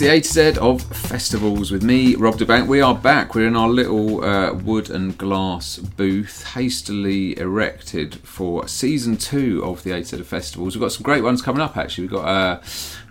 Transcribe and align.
the 0.00 0.08
A 0.08 0.18
to 0.18 0.28
Z 0.32 0.58
of 0.62 0.80
festivals 0.80 1.70
with 1.70 1.82
me, 1.82 2.14
Rob 2.14 2.38
da 2.38 2.46
Bank. 2.46 2.70
We 2.70 2.80
are 2.80 2.94
back. 2.94 3.34
We're 3.34 3.48
in 3.48 3.54
our 3.54 3.68
little 3.68 4.24
uh, 4.24 4.54
wood 4.54 4.88
and 4.88 5.16
glass 5.18 5.76
booth, 5.76 6.42
hastily 6.54 7.38
erected 7.38 8.14
for 8.20 8.66
season 8.66 9.18
two 9.18 9.62
of 9.62 9.82
the 9.82 9.90
A 9.90 9.98
to 9.98 10.04
Z 10.06 10.20
of 10.20 10.26
festivals. 10.26 10.74
We've 10.74 10.80
got 10.80 10.92
some 10.92 11.02
great 11.02 11.22
ones 11.22 11.42
coming 11.42 11.60
up. 11.60 11.76
Actually, 11.76 12.04
we've 12.04 12.12
got 12.12 12.24
uh, 12.24 12.60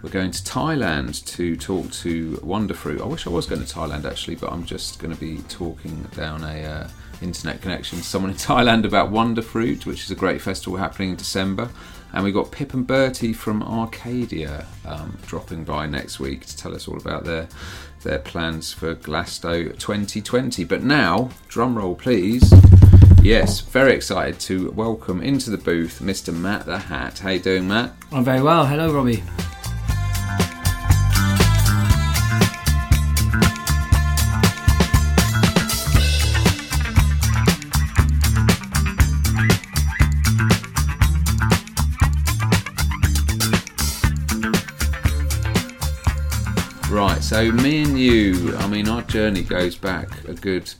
we're 0.02 0.10
going 0.10 0.32
to 0.32 0.42
Thailand 0.42 1.24
to 1.36 1.56
talk 1.56 1.92
to 1.92 2.38
Wonderfruit. 2.38 3.02
I 3.02 3.06
wish 3.06 3.28
I 3.28 3.30
was 3.30 3.46
going 3.46 3.64
to 3.64 3.72
Thailand 3.72 4.06
actually, 4.06 4.38
but 4.38 4.52
I'm 4.52 4.66
just 4.66 4.98
going 4.98 5.14
to 5.14 5.20
be 5.20 5.44
talking 5.48 6.08
down 6.16 6.44
a. 6.44 6.64
Uh, 6.66 6.88
internet 7.22 7.62
connection 7.62 7.98
to 7.98 8.04
someone 8.06 8.32
in 8.32 8.38
Thailand 8.38 8.86
about 8.86 9.12
Wonderfruit, 9.12 9.86
which 9.86 10.06
is 10.06 10.12
a 10.12 10.16
great 10.16 10.42
festival 10.42 10.80
happening 10.80 11.10
in 11.10 11.16
December. 11.18 11.70
And 12.14 12.24
we've 12.24 12.34
got 12.34 12.52
Pip 12.52 12.74
and 12.74 12.86
Bertie 12.86 13.34
from 13.34 13.62
Arcadia 13.62 14.66
um, 14.86 15.18
dropping 15.26 15.64
by 15.64 15.86
next 15.86 16.20
week 16.20 16.46
to 16.46 16.58
tell 16.58 16.76
us 16.76 16.88
all 16.88 16.98
about 16.98 17.24
their 17.26 17.48
their 18.04 18.20
plans 18.20 18.72
for 18.72 18.96
Glasto 18.96 19.78
2020. 19.78 20.64
But 20.64 20.84
now, 20.84 21.30
drum 21.48 21.78
roll 21.78 21.96
please. 21.96 22.54
Yes, 23.22 23.60
very 23.60 23.94
excited 23.94 24.40
to 24.42 24.72
welcome 24.72 25.22
into 25.22 25.50
the 25.50 25.58
booth 25.58 26.00
Mr. 26.02 26.34
Matt 26.34 26.66
the 26.66 26.78
Hat. 26.78 27.20
How 27.20 27.32
you 27.32 27.40
doing, 27.40 27.68
Matt? 27.68 27.94
I'm 28.12 28.24
very 28.24 28.42
well. 28.42 28.66
Hello, 28.66 28.94
Robby. 28.94 29.22
So 47.40 47.52
me 47.54 47.84
and 47.84 47.98
you, 47.98 48.54
I 48.58 48.68
mean, 48.68 48.90
our 48.90 49.02
journey 49.02 49.44
goes 49.44 49.78
back 49.78 50.10
a 50.28 50.34
good 50.34 50.74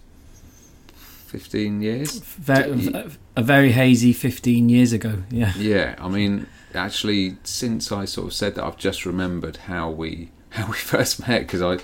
15 1.28 1.82
years. 1.82 2.20
Very, 2.20 2.94
a 3.38 3.42
very 3.42 3.72
hazy 3.72 4.12
15 4.12 4.68
years 4.68 4.92
ago. 4.92 5.24
Yeah. 5.30 5.54
Yeah, 5.56 5.96
I 5.98 6.10
mean, 6.10 6.48
actually, 6.76 7.38
since 7.46 7.94
I 7.94 8.04
sort 8.04 8.28
of 8.28 8.34
said 8.34 8.56
that, 8.56 8.66
I've 8.66 8.76
just 8.76 9.06
remembered 9.06 9.56
how 9.56 9.90
we 9.90 10.32
how 10.50 10.68
we 10.68 10.74
first 10.74 11.26
met 11.26 11.42
because 11.42 11.62
I, 11.62 11.78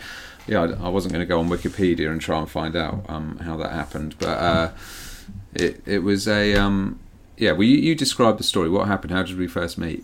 yeah, 0.45 0.63
I, 0.63 0.87
I 0.87 0.89
wasn't 0.89 1.13
going 1.13 1.25
to 1.25 1.29
go 1.29 1.39
on 1.39 1.47
Wikipedia 1.47 2.11
and 2.11 2.19
try 2.19 2.39
and 2.39 2.49
find 2.49 2.75
out 2.75 3.05
um, 3.07 3.37
how 3.37 3.55
that 3.55 3.71
happened, 3.71 4.15
but 4.19 4.37
uh, 4.37 4.71
it 5.53 5.81
it 5.85 5.99
was 5.99 6.27
a 6.27 6.55
um, 6.55 6.99
yeah. 7.37 7.53
Well, 7.53 7.63
you, 7.63 7.77
you 7.77 7.95
described 7.95 8.39
the 8.39 8.43
story. 8.43 8.69
What 8.69 8.87
happened? 8.87 9.13
How 9.13 9.23
did 9.23 9.37
we 9.37 9.47
first 9.47 9.77
meet? 9.77 10.03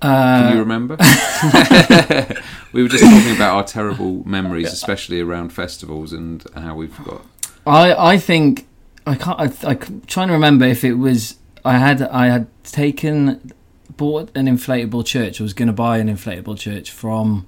Can 0.00 0.52
you 0.52 0.56
Uh, 0.56 0.60
remember? 0.60 0.96
we 2.72 2.82
were 2.82 2.88
just 2.88 3.04
talking 3.04 3.34
about 3.36 3.54
our 3.54 3.64
terrible 3.64 4.26
memories, 4.26 4.72
especially 4.72 5.20
around 5.20 5.50
festivals 5.50 6.12
and 6.12 6.44
how 6.54 6.74
we've 6.74 6.96
got. 7.04 7.22
I 7.66 7.94
I 8.14 8.18
think 8.18 8.66
I 9.06 9.14
can't. 9.14 9.38
I, 9.64 9.68
I'm 9.70 10.02
trying 10.06 10.28
to 10.28 10.34
remember 10.34 10.64
if 10.64 10.84
it 10.84 10.94
was 10.94 11.36
I 11.64 11.78
had 11.78 12.00
I 12.02 12.26
had 12.28 12.46
taken 12.64 13.52
bought 13.96 14.30
an 14.34 14.46
inflatable 14.46 15.04
church. 15.04 15.40
I 15.40 15.42
was 15.44 15.54
going 15.54 15.68
to 15.68 15.72
buy 15.74 15.98
an 15.98 16.08
inflatable 16.08 16.58
church 16.58 16.90
from 16.90 17.46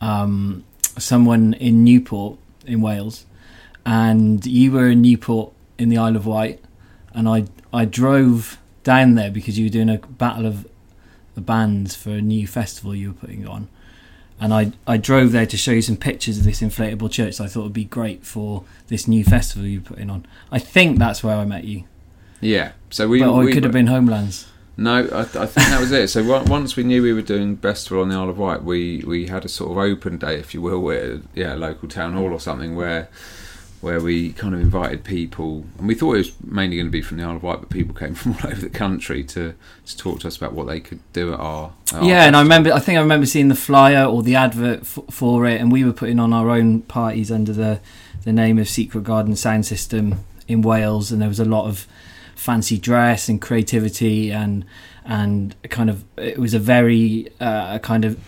um, 0.00 0.64
someone 0.98 1.54
in 1.54 1.84
Newport 1.84 2.38
in 2.64 2.80
Wales, 2.80 3.26
and 3.84 4.44
you 4.46 4.72
were 4.72 4.88
in 4.88 5.00
Newport 5.02 5.52
in 5.78 5.88
the 5.88 5.98
Isle 5.98 6.16
of 6.16 6.26
Wight, 6.26 6.60
and 7.12 7.28
I 7.28 7.46
I 7.72 7.84
drove 7.84 8.58
down 8.84 9.16
there 9.16 9.30
because 9.30 9.58
you 9.58 9.66
were 9.66 9.70
doing 9.70 9.90
a 9.90 9.98
battle 9.98 10.46
of 10.46 10.66
the 11.36 11.40
bands 11.40 11.94
for 11.94 12.10
a 12.10 12.20
new 12.20 12.48
festival 12.48 12.94
you 12.96 13.10
were 13.10 13.14
putting 13.14 13.46
on. 13.46 13.68
And 14.40 14.52
I, 14.52 14.72
I 14.86 14.96
drove 14.96 15.32
there 15.32 15.46
to 15.46 15.56
show 15.56 15.70
you 15.70 15.82
some 15.82 15.96
pictures 15.96 16.38
of 16.38 16.44
this 16.44 16.60
inflatable 16.60 17.10
church 17.10 17.38
that 17.38 17.44
I 17.44 17.46
thought 17.46 17.62
would 17.62 17.72
be 17.72 17.84
great 17.84 18.24
for 18.24 18.64
this 18.88 19.06
new 19.06 19.22
festival 19.22 19.66
you're 19.66 19.80
putting 19.80 20.10
on. 20.10 20.26
I 20.50 20.58
think 20.58 20.98
that's 20.98 21.22
where 21.22 21.36
I 21.36 21.44
met 21.44 21.64
you. 21.64 21.84
Yeah, 22.40 22.72
so 22.90 23.08
we. 23.08 23.20
but, 23.20 23.32
we 23.34 23.50
it 23.50 23.54
could 23.54 23.62
have 23.62 23.72
been 23.72 23.86
Homelands. 23.86 24.46
No, 24.76 25.08
I, 25.10 25.20
I 25.20 25.46
think 25.46 25.68
that 25.68 25.80
was 25.80 25.90
it. 25.90 26.08
So 26.08 26.22
once 26.44 26.76
we 26.76 26.84
knew 26.84 27.02
we 27.02 27.14
were 27.14 27.22
doing 27.22 27.56
Festival 27.56 28.02
on 28.02 28.10
the 28.10 28.14
Isle 28.14 28.28
of 28.28 28.36
Wight, 28.36 28.62
we, 28.62 29.02
we 29.06 29.26
had 29.26 29.46
a 29.46 29.48
sort 29.48 29.70
of 29.70 29.78
open 29.78 30.18
day, 30.18 30.38
if 30.38 30.52
you 30.52 30.60
will, 30.60 30.80
where 30.80 31.22
yeah, 31.34 31.54
a 31.54 31.56
local 31.56 31.88
town 31.88 32.12
hall 32.12 32.30
or 32.30 32.40
something, 32.40 32.76
where 32.76 33.08
where 33.80 34.00
we 34.00 34.32
kind 34.32 34.54
of 34.54 34.60
invited 34.60 35.04
people, 35.04 35.64
and 35.78 35.86
we 35.86 35.94
thought 35.94 36.14
it 36.14 36.18
was 36.18 36.32
mainly 36.42 36.76
going 36.76 36.86
to 36.86 36.92
be 36.92 37.02
from 37.02 37.18
the 37.18 37.24
Isle 37.24 37.36
of 37.36 37.42
Wight, 37.42 37.60
but 37.60 37.70
people 37.70 37.94
came 37.94 38.14
from 38.16 38.32
all 38.32 38.50
over 38.50 38.60
the 38.60 38.70
country 38.70 39.22
to, 39.24 39.54
to 39.86 39.96
talk 39.96 40.20
to 40.20 40.28
us 40.28 40.36
about 40.36 40.52
what 40.52 40.66
they 40.66 40.80
could 40.80 41.00
do 41.12 41.32
at 41.32 41.40
our. 41.40 41.72
at 41.88 41.94
our 41.94 42.04
yeah, 42.04 42.24
and 42.24 42.36
I 42.36 42.42
remember. 42.42 42.72
I 42.72 42.80
think 42.80 42.98
I 42.98 43.00
remember 43.00 43.26
seeing 43.26 43.48
the 43.48 43.54
flyer 43.54 44.04
or 44.04 44.22
the 44.22 44.36
advert 44.36 44.80
f- 44.80 44.98
for 45.10 45.46
it, 45.46 45.60
and 45.60 45.70
we 45.70 45.84
were 45.84 45.92
putting 45.92 46.18
on 46.18 46.32
our 46.32 46.50
own 46.50 46.82
parties 46.82 47.30
under 47.30 47.52
the 47.52 47.80
the 48.24 48.32
name 48.32 48.58
of 48.58 48.68
Secret 48.68 49.04
Garden 49.04 49.36
Sound 49.36 49.66
System 49.66 50.24
in 50.48 50.62
Wales, 50.62 51.12
and 51.12 51.20
there 51.20 51.28
was 51.28 51.40
a 51.40 51.44
lot 51.44 51.66
of 51.66 51.86
fancy 52.34 52.78
dress 52.78 53.28
and 53.28 53.40
creativity, 53.40 54.32
and 54.32 54.64
and 55.04 55.54
kind 55.70 55.88
of 55.90 56.04
it 56.16 56.38
was 56.38 56.54
a 56.54 56.58
very 56.58 57.28
uh, 57.40 57.78
kind 57.78 58.04
of 58.04 58.18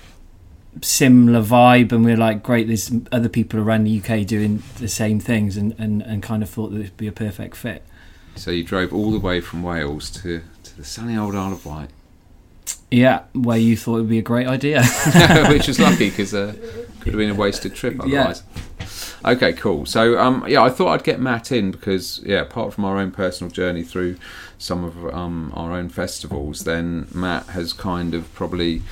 similar 0.82 1.42
vibe, 1.42 1.92
and 1.92 2.04
we 2.04 2.12
are 2.12 2.16
like, 2.16 2.42
great, 2.42 2.66
there's 2.66 2.90
other 3.12 3.28
people 3.28 3.60
around 3.60 3.84
the 3.84 4.00
UK 4.00 4.26
doing 4.26 4.62
the 4.78 4.88
same 4.88 5.20
things, 5.20 5.56
and 5.56 5.74
and, 5.78 6.02
and 6.02 6.22
kind 6.22 6.42
of 6.42 6.50
thought 6.50 6.72
that 6.72 6.80
it'd 6.80 6.96
be 6.96 7.06
a 7.06 7.12
perfect 7.12 7.56
fit. 7.56 7.82
So 8.38 8.52
you 8.52 8.62
drove 8.62 8.92
all 8.92 9.10
the 9.10 9.18
way 9.18 9.40
from 9.40 9.64
Wales 9.64 10.10
to, 10.10 10.42
to 10.62 10.76
the 10.76 10.84
sunny 10.84 11.16
old 11.16 11.34
Isle 11.34 11.54
of 11.54 11.66
Wight, 11.66 11.90
Yeah, 12.88 13.24
where 13.32 13.58
you 13.58 13.76
thought 13.76 13.96
it 13.96 14.00
would 14.00 14.08
be 14.08 14.18
a 14.18 14.22
great 14.22 14.46
idea. 14.46 14.84
which 15.48 15.66
was 15.66 15.80
lucky 15.80 16.10
because 16.10 16.32
uh, 16.34 16.54
could 17.00 17.14
have 17.14 17.18
been 17.18 17.30
a 17.30 17.34
wasted 17.34 17.74
trip 17.74 18.00
otherwise. 18.00 18.44
Okay, 19.24 19.52
cool. 19.52 19.86
So, 19.86 20.18
um, 20.18 20.44
yeah, 20.46 20.62
I 20.62 20.70
thought 20.70 20.88
I'd 20.88 21.02
get 21.02 21.20
Matt 21.20 21.50
in 21.50 21.72
because, 21.72 22.22
yeah, 22.24 22.42
apart 22.42 22.72
from 22.72 22.84
our 22.84 22.98
own 22.98 23.10
personal 23.10 23.50
journey 23.50 23.82
through 23.82 24.16
some 24.58 24.84
of 24.84 25.12
um, 25.12 25.52
our 25.56 25.72
own 25.72 25.88
festivals, 25.88 26.62
then 26.64 27.08
Matt 27.12 27.46
has 27.46 27.72
kind 27.72 28.14
of 28.14 28.32
probably 28.34 28.82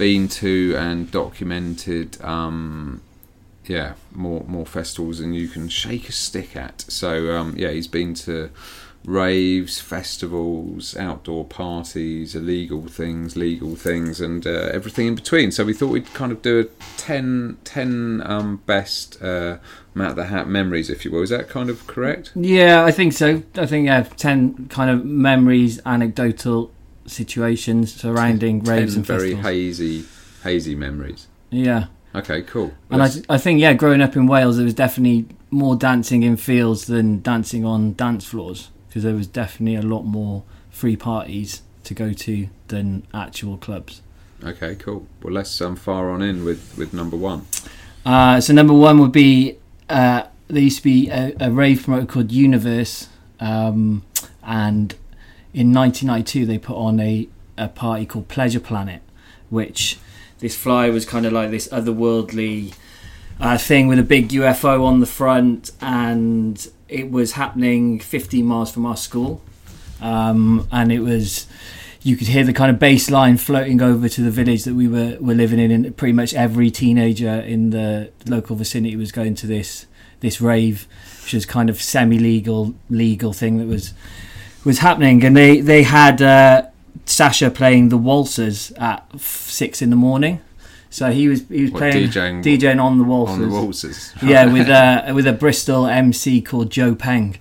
been 0.00 0.28
to 0.28 0.74
and 0.78 1.10
documented, 1.10 2.18
um, 2.22 3.02
yeah, 3.66 3.92
more 4.10 4.42
more 4.48 4.64
festivals 4.64 5.18
than 5.18 5.34
you 5.34 5.46
can 5.46 5.68
shake 5.68 6.08
a 6.08 6.12
stick 6.12 6.56
at. 6.56 6.80
So, 6.88 7.36
um, 7.36 7.54
yeah, 7.58 7.70
he's 7.70 7.86
been 7.86 8.14
to 8.14 8.48
raves, 9.04 9.78
festivals, 9.78 10.96
outdoor 10.96 11.44
parties, 11.44 12.34
illegal 12.34 12.86
things, 12.86 13.36
legal 13.36 13.76
things, 13.76 14.22
and 14.22 14.46
uh, 14.46 14.70
everything 14.72 15.06
in 15.06 15.14
between. 15.14 15.52
So 15.52 15.64
we 15.64 15.74
thought 15.74 15.88
we'd 15.88 16.12
kind 16.14 16.32
of 16.32 16.40
do 16.40 16.60
a 16.60 16.64
10, 16.96 17.58
10 17.64 18.22
um, 18.24 18.56
best 18.64 19.22
uh, 19.22 19.58
Matt 19.94 20.16
the 20.16 20.26
Hat 20.26 20.48
memories, 20.48 20.88
if 20.88 21.04
you 21.04 21.10
will. 21.10 21.22
Is 21.22 21.30
that 21.30 21.48
kind 21.48 21.68
of 21.68 21.86
correct? 21.86 22.32
Yeah, 22.34 22.84
I 22.84 22.90
think 22.90 23.12
so. 23.12 23.42
I 23.54 23.66
think 23.66 23.86
yeah, 23.86 24.02
ten 24.02 24.66
kind 24.68 24.90
of 24.90 25.04
memories, 25.04 25.78
anecdotal 25.84 26.70
situations 27.10 27.92
surrounding 27.94 28.62
raves 28.64 28.92
Ten 28.94 28.98
and 28.98 29.06
very 29.06 29.20
festivals. 29.34 29.44
hazy, 29.46 30.04
hazy 30.44 30.74
memories. 30.74 31.26
Yeah, 31.50 31.86
Okay, 32.14 32.42
cool. 32.42 32.72
and 32.90 33.02
I, 33.02 33.10
I 33.28 33.38
think 33.38 33.60
yeah, 33.60 33.72
growing 33.74 34.00
up 34.00 34.16
in 34.16 34.26
Wales, 34.26 34.56
there 34.56 34.64
was 34.64 34.74
definitely 34.74 35.26
more 35.50 35.76
dancing 35.76 36.22
in 36.22 36.36
fields 36.36 36.86
than 36.86 37.20
dancing 37.22 37.64
on 37.64 37.94
dance 37.94 38.24
floors 38.24 38.70
because 38.88 39.02
there 39.02 39.14
was 39.14 39.26
definitely 39.26 39.76
a 39.76 39.82
lot 39.82 40.02
more 40.02 40.42
free 40.70 40.96
parties 40.96 41.62
to 41.84 41.94
go 41.94 42.12
to 42.12 42.48
than 42.68 43.04
actual 43.14 43.56
clubs. 43.56 44.02
okay, 44.44 44.74
cool. 44.76 45.06
Well, 45.22 45.32
let's 45.32 45.60
um, 45.60 45.76
far 45.76 46.10
on 46.10 46.22
in 46.22 46.44
with, 46.44 46.76
with 46.78 46.92
number 46.92 47.16
one. 47.16 47.46
Uh, 48.06 48.40
so 48.40 48.52
number 48.52 48.72
one 48.74 48.98
would 48.98 49.12
be 49.12 49.58
uh, 49.88 50.22
there 50.48 50.62
used 50.62 50.78
to 50.78 50.82
be 50.84 51.08
a, 51.10 51.34
a 51.40 51.50
rave 51.50 51.82
promoter 51.84 52.06
called 52.06 52.32
Universe, 52.32 53.08
um, 53.40 54.02
and 54.42 54.94
in 55.52 55.74
1992 55.74 56.46
they 56.46 56.58
put 56.58 56.76
on 56.76 57.00
a, 57.00 57.28
a 57.56 57.68
party 57.68 58.06
called 58.06 58.28
Pleasure 58.28 58.60
Planet, 58.60 59.02
which 59.48 59.98
this 60.38 60.56
flyer 60.56 60.92
was 60.92 61.04
kind 61.04 61.26
of 61.26 61.32
like 61.32 61.50
this 61.50 61.68
otherworldly 61.68 62.74
uh, 63.40 63.58
thing 63.58 63.88
with 63.88 63.98
a 63.98 64.02
big 64.02 64.28
UFO 64.30 64.84
on 64.84 65.00
the 65.00 65.06
front, 65.06 65.70
and 65.80 66.68
it 66.88 67.10
was 67.10 67.32
happening 67.32 68.00
15 68.00 68.44
miles 68.44 68.70
from 68.70 68.86
our 68.86 68.96
school, 68.96 69.40
um, 70.00 70.66
and 70.70 70.92
it 70.92 71.00
was 71.00 71.46
you 72.02 72.16
could 72.16 72.28
hear 72.28 72.44
the 72.44 72.52
kind 72.52 72.70
of 72.70 72.78
bass 72.78 73.10
line 73.10 73.36
floating 73.36 73.82
over 73.82 74.08
to 74.08 74.22
the 74.22 74.30
village 74.30 74.64
that 74.64 74.74
we 74.74 74.88
were, 74.88 75.18
were 75.20 75.34
living 75.34 75.58
in 75.58 75.70
and 75.70 75.96
pretty 75.96 76.12
much 76.12 76.32
every 76.32 76.70
teenager 76.70 77.40
in 77.40 77.70
the 77.70 78.10
local 78.26 78.56
vicinity 78.56 78.96
was 78.96 79.12
going 79.12 79.34
to 79.34 79.46
this 79.46 79.86
this 80.20 80.40
rave 80.40 80.86
which 81.22 81.34
was 81.34 81.44
kind 81.44 81.68
of 81.68 81.80
semi-legal 81.80 82.74
legal 82.88 83.32
thing 83.32 83.58
that 83.58 83.66
was 83.66 83.92
was 84.64 84.78
happening 84.78 85.24
and 85.24 85.36
they 85.36 85.60
they 85.60 85.82
had 85.82 86.20
uh, 86.22 86.62
Sasha 87.04 87.50
playing 87.50 87.88
the 87.88 87.98
waltzers 87.98 88.72
at 88.78 89.04
six 89.20 89.80
in 89.82 89.90
the 89.90 89.96
morning 89.96 90.40
so 90.90 91.10
he 91.12 91.28
was 91.28 91.46
he 91.48 91.62
was 91.62 91.70
What, 91.70 91.78
playing 91.78 92.08
DJing 92.08 92.42
DJing 92.42 92.82
on 92.82 92.98
the 92.98 93.04
waltzers 93.04 93.34
On 93.34 93.40
the 93.42 93.48
waltzes. 93.48 94.12
yeah, 94.22 94.44
with 94.52 94.68
a 94.68 95.12
with 95.14 95.26
a 95.26 95.32
Bristol 95.32 95.86
MC 95.86 96.42
called 96.42 96.70
Joe 96.70 96.94
Peng, 96.96 97.36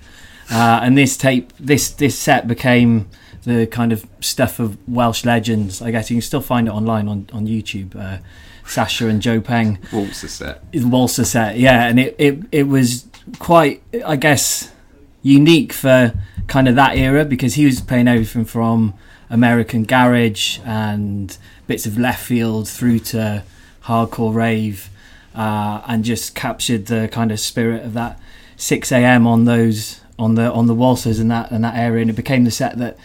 uh, 0.52 0.80
and 0.84 0.96
this 0.98 1.18
tape, 1.18 1.52
this 1.60 1.90
this 1.90 2.18
set 2.18 2.48
became 2.48 3.10
the 3.44 3.66
kind 3.66 3.92
of 3.92 4.06
stuff 4.20 4.60
of 4.60 4.78
Welsh 4.88 5.26
legends. 5.26 5.82
I 5.82 5.90
guess 5.90 6.12
you 6.12 6.18
can 6.18 6.22
still 6.22 6.42
find 6.42 6.68
it 6.68 6.72
online 6.72 7.08
on 7.08 7.28
on 7.34 7.48
YouTube. 7.48 7.96
Uh, 7.96 8.20
Sasha 8.68 9.08
and 9.08 9.20
Joe 9.20 9.42
Peng, 9.42 9.80
Waltzer 9.92 10.28
set. 10.28 10.72
Walser 10.72 11.26
set, 11.26 11.58
yeah, 11.58 11.88
and 11.88 12.00
it, 12.00 12.16
it 12.20 12.40
it 12.52 12.64
was 12.68 13.08
quite, 13.40 13.82
I 14.06 14.16
guess, 14.16 14.72
unique 15.22 15.74
for 15.74 16.14
kind 16.48 16.68
of 16.68 16.76
that 16.76 16.98
era 16.98 17.26
because 17.26 17.56
he 17.56 17.66
was 17.66 17.82
playing 17.82 18.08
everything 18.08 18.46
from 18.46 18.94
American 19.30 19.84
garage 19.84 20.60
and 20.66 21.38
bits 21.68 21.86
of 21.86 21.98
left 21.98 22.24
field 22.24 22.68
through 22.68 23.00
to 23.00 23.44
hardcore 23.84 24.34
rave, 24.34 24.90
uh, 25.36 25.82
and 25.88 26.04
just 26.04 26.36
captured 26.36 26.88
the 26.88 27.08
kind 27.12 27.32
of 27.32 27.40
spirit 27.40 27.84
of 27.84 27.94
that 27.94 28.20
6 28.58 28.92
a.m. 28.92 29.26
on 29.28 29.46
those 29.46 30.02
on 30.18 30.36
the 30.36 30.52
on 30.52 30.68
the 30.68 30.76
waltzers 30.76 31.20
in 31.20 31.30
that 31.30 31.52
in 31.52 31.62
that 31.62 31.76
area, 31.76 32.02
and 32.02 32.10
it 32.10 32.16
became 32.16 32.44
the 32.44 32.52
set 32.52 32.78
that. 32.78 32.98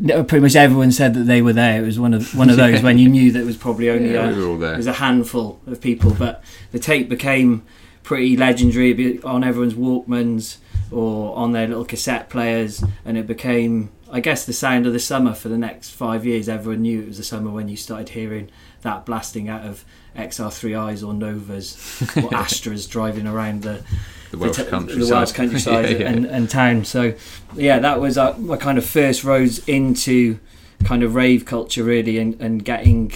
Pretty 0.00 0.38
much 0.38 0.54
everyone 0.54 0.92
said 0.92 1.12
that 1.14 1.24
they 1.24 1.42
were 1.42 1.52
there. 1.52 1.82
It 1.82 1.84
was 1.84 1.98
one 1.98 2.14
of 2.14 2.32
one 2.36 2.48
of 2.50 2.56
those 2.64 2.84
when 2.84 2.98
you 2.98 3.08
knew 3.08 3.32
that 3.32 3.40
it 3.40 3.44
was 3.44 3.56
probably 3.56 3.90
only 3.90 4.12
Yeah, 4.12 4.30
a, 4.30 4.32
we 4.32 4.40
were 4.40 4.48
all 4.50 4.62
it 4.62 4.76
was 4.76 4.86
a 4.86 4.92
handful 4.92 5.58
of 5.66 5.80
people, 5.80 6.14
but 6.14 6.44
the 6.70 6.78
tape 6.78 7.08
became 7.08 7.64
pretty 8.08 8.38
legendary 8.38 9.20
on 9.22 9.44
everyone's 9.44 9.74
Walkmans 9.74 10.56
or 10.90 11.36
on 11.36 11.52
their 11.52 11.68
little 11.68 11.84
cassette 11.84 12.30
players, 12.30 12.82
and 13.04 13.18
it 13.18 13.26
became, 13.26 13.90
I 14.10 14.20
guess, 14.20 14.46
the 14.46 14.54
sound 14.54 14.86
of 14.86 14.94
the 14.94 14.98
summer 14.98 15.34
for 15.34 15.50
the 15.50 15.58
next 15.58 15.90
five 15.90 16.24
years. 16.24 16.48
Everyone 16.48 16.80
knew 16.80 17.02
it 17.02 17.08
was 17.08 17.18
the 17.18 17.22
summer 17.22 17.50
when 17.50 17.68
you 17.68 17.76
started 17.76 18.08
hearing 18.08 18.50
that 18.80 19.04
blasting 19.04 19.50
out 19.50 19.66
of 19.66 19.84
XR3Is 20.16 21.06
or 21.06 21.12
Novas 21.12 21.74
or 22.16 22.30
Astras 22.30 22.88
driving 22.88 23.26
around 23.26 23.60
the 23.60 23.84
The 24.30 24.38
Welsh 24.38 24.56
the, 24.56 24.64
countryside. 24.64 25.02
the 25.06 25.14
Welsh 25.14 25.32
countryside 25.32 25.84
Yeah, 25.90 25.98
yeah. 25.98 26.08
And, 26.08 26.24
and 26.24 26.48
town. 26.48 26.86
So, 26.86 27.12
yeah, 27.56 27.78
that 27.78 28.00
was 28.00 28.16
uh, 28.16 28.38
my 28.38 28.56
kind 28.56 28.78
of 28.78 28.86
first 28.86 29.22
roads 29.22 29.58
into 29.68 30.40
kind 30.84 31.02
of 31.02 31.14
rave 31.14 31.44
culture, 31.44 31.84
really, 31.84 32.16
and, 32.16 32.40
and 32.40 32.64
getting 32.64 33.12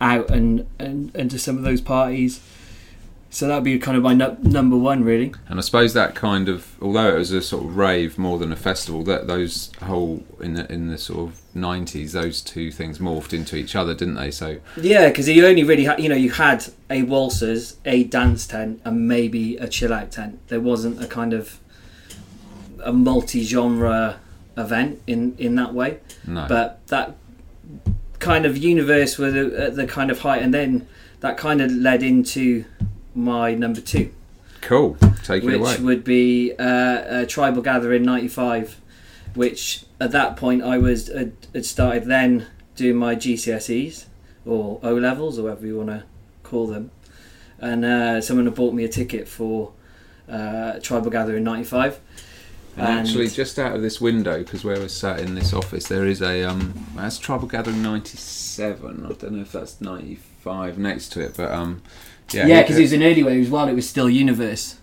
out 0.00 0.30
and, 0.30 0.64
and 0.78 1.12
into 1.16 1.40
some 1.40 1.56
of 1.58 1.64
those 1.64 1.80
parties. 1.80 2.40
So 3.30 3.46
that 3.46 3.56
would 3.56 3.64
be 3.64 3.78
kind 3.78 3.96
of 3.96 4.02
my 4.02 4.14
nu- 4.14 4.38
number 4.42 4.76
one, 4.76 5.04
really. 5.04 5.34
And 5.48 5.58
I 5.58 5.62
suppose 5.62 5.92
that 5.92 6.14
kind 6.14 6.48
of, 6.48 6.66
although 6.80 7.14
it 7.14 7.18
was 7.18 7.30
a 7.30 7.42
sort 7.42 7.64
of 7.64 7.76
rave 7.76 8.16
more 8.16 8.38
than 8.38 8.50
a 8.52 8.56
festival, 8.56 9.02
that 9.04 9.26
those 9.26 9.70
whole 9.82 10.24
in 10.40 10.54
the 10.54 10.70
in 10.72 10.88
the 10.88 10.96
sort 10.96 11.28
of 11.28 11.40
nineties, 11.54 12.12
those 12.12 12.40
two 12.40 12.70
things 12.72 12.98
morphed 12.98 13.34
into 13.34 13.56
each 13.56 13.76
other, 13.76 13.94
didn't 13.94 14.14
they? 14.14 14.30
So 14.30 14.58
Yeah, 14.80 15.08
because 15.08 15.28
you 15.28 15.46
only 15.46 15.62
really 15.62 15.84
had, 15.84 16.00
you 16.00 16.08
know, 16.08 16.16
you 16.16 16.30
had 16.30 16.64
a 16.88 17.02
waltzers, 17.02 17.76
a 17.84 18.04
dance 18.04 18.46
tent, 18.46 18.80
and 18.84 19.06
maybe 19.06 19.58
a 19.58 19.68
chill 19.68 19.92
out 19.92 20.10
tent. 20.10 20.40
There 20.48 20.60
wasn't 20.60 21.02
a 21.02 21.06
kind 21.06 21.34
of 21.34 21.58
a 22.82 22.92
multi-genre 22.92 24.20
event 24.56 25.00
in 25.06 25.34
in 25.38 25.54
that 25.56 25.74
way. 25.74 25.98
no, 26.26 26.46
but 26.48 26.86
that 26.88 27.14
kind 28.18 28.46
of 28.46 28.56
universe 28.56 29.18
was 29.18 29.34
at 29.34 29.76
the 29.76 29.86
kind 29.86 30.10
of 30.10 30.20
height, 30.20 30.42
and 30.42 30.54
then 30.54 30.88
that 31.20 31.36
kind 31.36 31.60
of 31.60 31.70
led 31.70 32.02
into 32.02 32.64
my 33.18 33.54
number 33.54 33.80
two, 33.80 34.12
cool. 34.60 34.96
Take 35.24 35.44
it 35.44 35.54
away. 35.54 35.72
which 35.72 35.80
would 35.80 36.04
be 36.04 36.52
uh, 36.58 37.22
a 37.22 37.26
tribal 37.26 37.62
gathering 37.62 38.02
'95, 38.02 38.80
which 39.34 39.84
at 40.00 40.12
that 40.12 40.36
point 40.36 40.62
I 40.62 40.78
was 40.78 41.08
had, 41.08 41.32
had 41.52 41.66
started 41.66 42.04
then 42.04 42.46
doing 42.76 42.96
my 42.96 43.16
GCSEs 43.16 44.06
or 44.46 44.80
O 44.82 44.94
levels 44.94 45.38
or 45.38 45.44
whatever 45.44 45.66
you 45.66 45.76
want 45.76 45.90
to 45.90 46.04
call 46.42 46.66
them, 46.66 46.90
and 47.58 47.84
uh, 47.84 48.20
someone 48.20 48.46
had 48.46 48.54
bought 48.54 48.74
me 48.74 48.84
a 48.84 48.88
ticket 48.88 49.28
for 49.28 49.72
uh, 50.28 50.78
tribal 50.80 51.10
gathering 51.10 51.44
'95. 51.44 52.00
And 52.78 52.86
actually, 52.86 53.28
just 53.28 53.58
out 53.58 53.74
of 53.74 53.82
this 53.82 54.00
window, 54.00 54.38
because 54.38 54.64
where 54.64 54.78
we're 54.78 54.88
sat 54.88 55.18
in 55.18 55.34
this 55.34 55.52
office, 55.52 55.88
there 55.88 56.06
is 56.06 56.22
a 56.22 56.44
um, 56.44 56.74
that's 56.94 57.18
Tribal 57.18 57.48
Gathering 57.48 57.82
'97. 57.82 59.04
I 59.04 59.08
don't 59.08 59.32
know 59.32 59.42
if 59.42 59.50
that's 59.50 59.80
'95 59.80 60.78
next 60.78 61.08
to 61.14 61.20
it, 61.20 61.34
but 61.36 61.50
um, 61.50 61.82
yeah, 62.32 62.46
Yeah, 62.46 62.62
because 62.62 62.78
it 62.78 62.82
was 62.82 62.92
an 62.92 63.02
early 63.02 63.22
one. 63.22 63.32
It 63.32 63.38
was 63.40 63.50
while 63.50 63.68
it 63.68 63.74
was 63.74 63.88
still 63.88 64.08
Universe. 64.10 64.76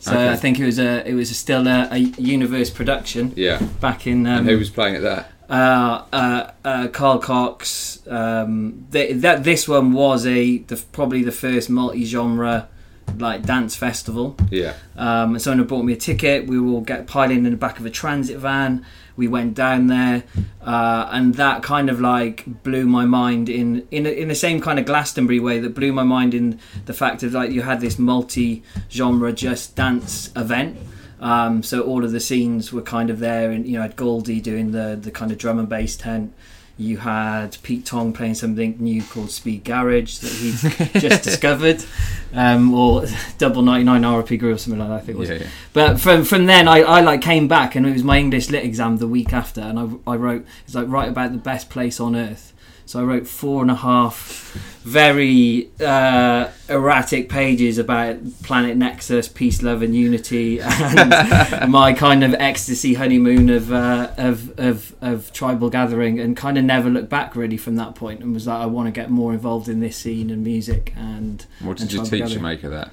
So 0.00 0.12
Okay. 0.12 0.30
I 0.30 0.36
think 0.36 0.58
it 0.60 0.66
was 0.66 0.78
a 0.78 1.06
it 1.08 1.14
was 1.14 1.34
still 1.36 1.66
a, 1.66 1.88
a 1.90 1.98
Universe 1.98 2.70
production 2.70 3.32
yeah. 3.36 3.58
back 3.80 4.06
in. 4.06 4.26
Um, 4.26 4.38
and 4.40 4.48
who 4.48 4.58
was 4.58 4.70
playing 4.70 4.96
at 4.96 5.02
that? 5.02 5.30
uh, 5.48 6.02
uh, 6.12 6.50
uh, 6.64 6.88
Carl 6.88 7.18
Cox. 7.18 8.00
Um, 8.06 8.86
th- 8.92 9.16
that 9.22 9.44
this 9.44 9.66
one 9.68 9.92
was 9.92 10.26
a 10.26 10.58
the, 10.58 10.76
probably 10.92 11.22
the 11.22 11.32
first 11.32 11.70
multi-genre 11.70 12.68
like 13.18 13.42
dance 13.44 13.76
festival. 13.76 14.36
Yeah, 14.50 14.74
Um, 14.96 15.38
someone 15.38 15.58
had 15.60 15.68
bought 15.68 15.84
me 15.84 15.92
a 15.92 15.96
ticket. 15.96 16.46
We 16.46 16.58
will 16.58 16.80
get 16.80 17.06
piling 17.06 17.44
in 17.44 17.50
the 17.50 17.56
back 17.56 17.78
of 17.78 17.86
a 17.86 17.90
transit 17.90 18.38
van. 18.38 18.84
We 19.16 19.28
went 19.28 19.54
down 19.54 19.86
there, 19.86 20.24
uh, 20.60 21.08
and 21.12 21.34
that 21.34 21.62
kind 21.62 21.88
of 21.88 22.00
like 22.00 22.44
blew 22.64 22.86
my 22.86 23.04
mind 23.04 23.48
in 23.48 23.86
in 23.92 24.06
in 24.06 24.26
the 24.28 24.34
same 24.34 24.60
kind 24.60 24.78
of 24.80 24.86
Glastonbury 24.86 25.38
way 25.38 25.60
that 25.60 25.74
blew 25.74 25.92
my 25.92 26.02
mind 26.02 26.34
in 26.34 26.58
the 26.86 26.92
fact 26.92 27.22
of 27.22 27.32
like 27.32 27.52
you 27.52 27.62
had 27.62 27.80
this 27.80 27.96
multi-genre 27.98 29.32
just 29.32 29.76
dance 29.76 30.30
event. 30.36 30.76
Um, 31.20 31.62
so 31.62 31.80
all 31.82 32.04
of 32.04 32.12
the 32.12 32.20
scenes 32.20 32.72
were 32.72 32.82
kind 32.82 33.08
of 33.08 33.18
there, 33.20 33.50
and 33.50 33.66
you 33.66 33.74
know, 33.74 33.80
I 33.80 33.82
had 33.84 33.96
Goldie 33.96 34.40
doing 34.40 34.72
the 34.72 34.98
the 35.00 35.10
kind 35.10 35.30
of 35.30 35.38
drum 35.38 35.58
and 35.58 35.68
bass 35.68 35.96
tent. 35.96 36.34
You 36.76 36.96
had 36.96 37.56
Pete 37.62 37.86
Tong 37.86 38.12
playing 38.12 38.34
something 38.34 38.76
new 38.80 39.02
called 39.04 39.30
Speed 39.30 39.62
Garage 39.62 40.18
that 40.18 40.32
he 40.32 40.98
just 40.98 41.22
discovered, 41.30 41.84
um, 42.32 42.74
or 42.74 43.06
Double 43.38 43.62
99 43.62 44.04
RIP 44.04 44.40
Groove 44.40 44.56
or 44.56 44.58
something 44.58 44.80
like 44.80 44.88
that. 44.88 44.94
I 44.94 45.00
think 45.00 45.16
it 45.16 45.20
was. 45.20 45.30
yeah, 45.30 45.36
yeah. 45.36 45.46
But 45.72 46.00
from 46.00 46.24
from 46.24 46.46
then, 46.46 46.66
I, 46.66 46.80
I 46.80 47.00
like 47.00 47.22
came 47.22 47.46
back, 47.46 47.76
and 47.76 47.86
it 47.86 47.92
was 47.92 48.02
my 48.02 48.18
English 48.18 48.50
lit 48.50 48.64
exam 48.64 48.96
the 48.96 49.06
week 49.06 49.32
after, 49.32 49.60
and 49.60 49.78
I, 49.78 50.12
I 50.12 50.16
wrote 50.16 50.44
it's 50.64 50.74
like 50.74 50.88
write 50.88 51.08
about 51.10 51.30
the 51.30 51.38
best 51.38 51.70
place 51.70 52.00
on 52.00 52.16
earth. 52.16 52.52
So 52.86 53.00
I 53.00 53.02
wrote 53.02 53.26
four 53.26 53.62
and 53.62 53.70
a 53.70 53.74
half 53.76 54.52
very 54.82 55.70
uh, 55.80 56.50
erratic 56.68 57.30
pages 57.30 57.78
about 57.78 58.18
Planet 58.42 58.76
Nexus, 58.76 59.26
peace, 59.28 59.62
love, 59.62 59.80
and 59.80 59.96
unity, 59.96 60.60
and 60.60 61.72
my 61.72 61.94
kind 61.94 62.22
of 62.22 62.34
ecstasy 62.34 62.94
honeymoon 62.94 63.48
of, 63.48 63.72
uh, 63.72 64.10
of 64.18 64.58
of 64.60 64.94
of 65.00 65.32
tribal 65.32 65.70
gathering, 65.70 66.20
and 66.20 66.36
kind 66.36 66.58
of 66.58 66.64
never 66.64 66.90
looked 66.90 67.08
back 67.08 67.34
really 67.34 67.56
from 67.56 67.76
that 67.76 67.94
point, 67.94 68.20
and 68.20 68.34
was 68.34 68.46
like 68.46 68.60
I 68.60 68.66
want 68.66 68.86
to 68.86 68.92
get 68.92 69.10
more 69.10 69.32
involved 69.32 69.68
in 69.68 69.80
this 69.80 69.96
scene 69.96 70.28
and 70.28 70.44
music 70.44 70.92
and 70.96 71.46
What 71.60 71.78
did 71.78 71.84
and 71.84 71.92
your 71.92 72.04
teacher 72.04 72.18
gathering. 72.18 72.42
make 72.42 72.64
of 72.64 72.70
that? 72.72 72.90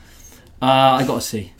Uh, 0.62 1.00
I 1.02 1.06
got 1.08 1.18
a 1.18 1.22
C. 1.22 1.52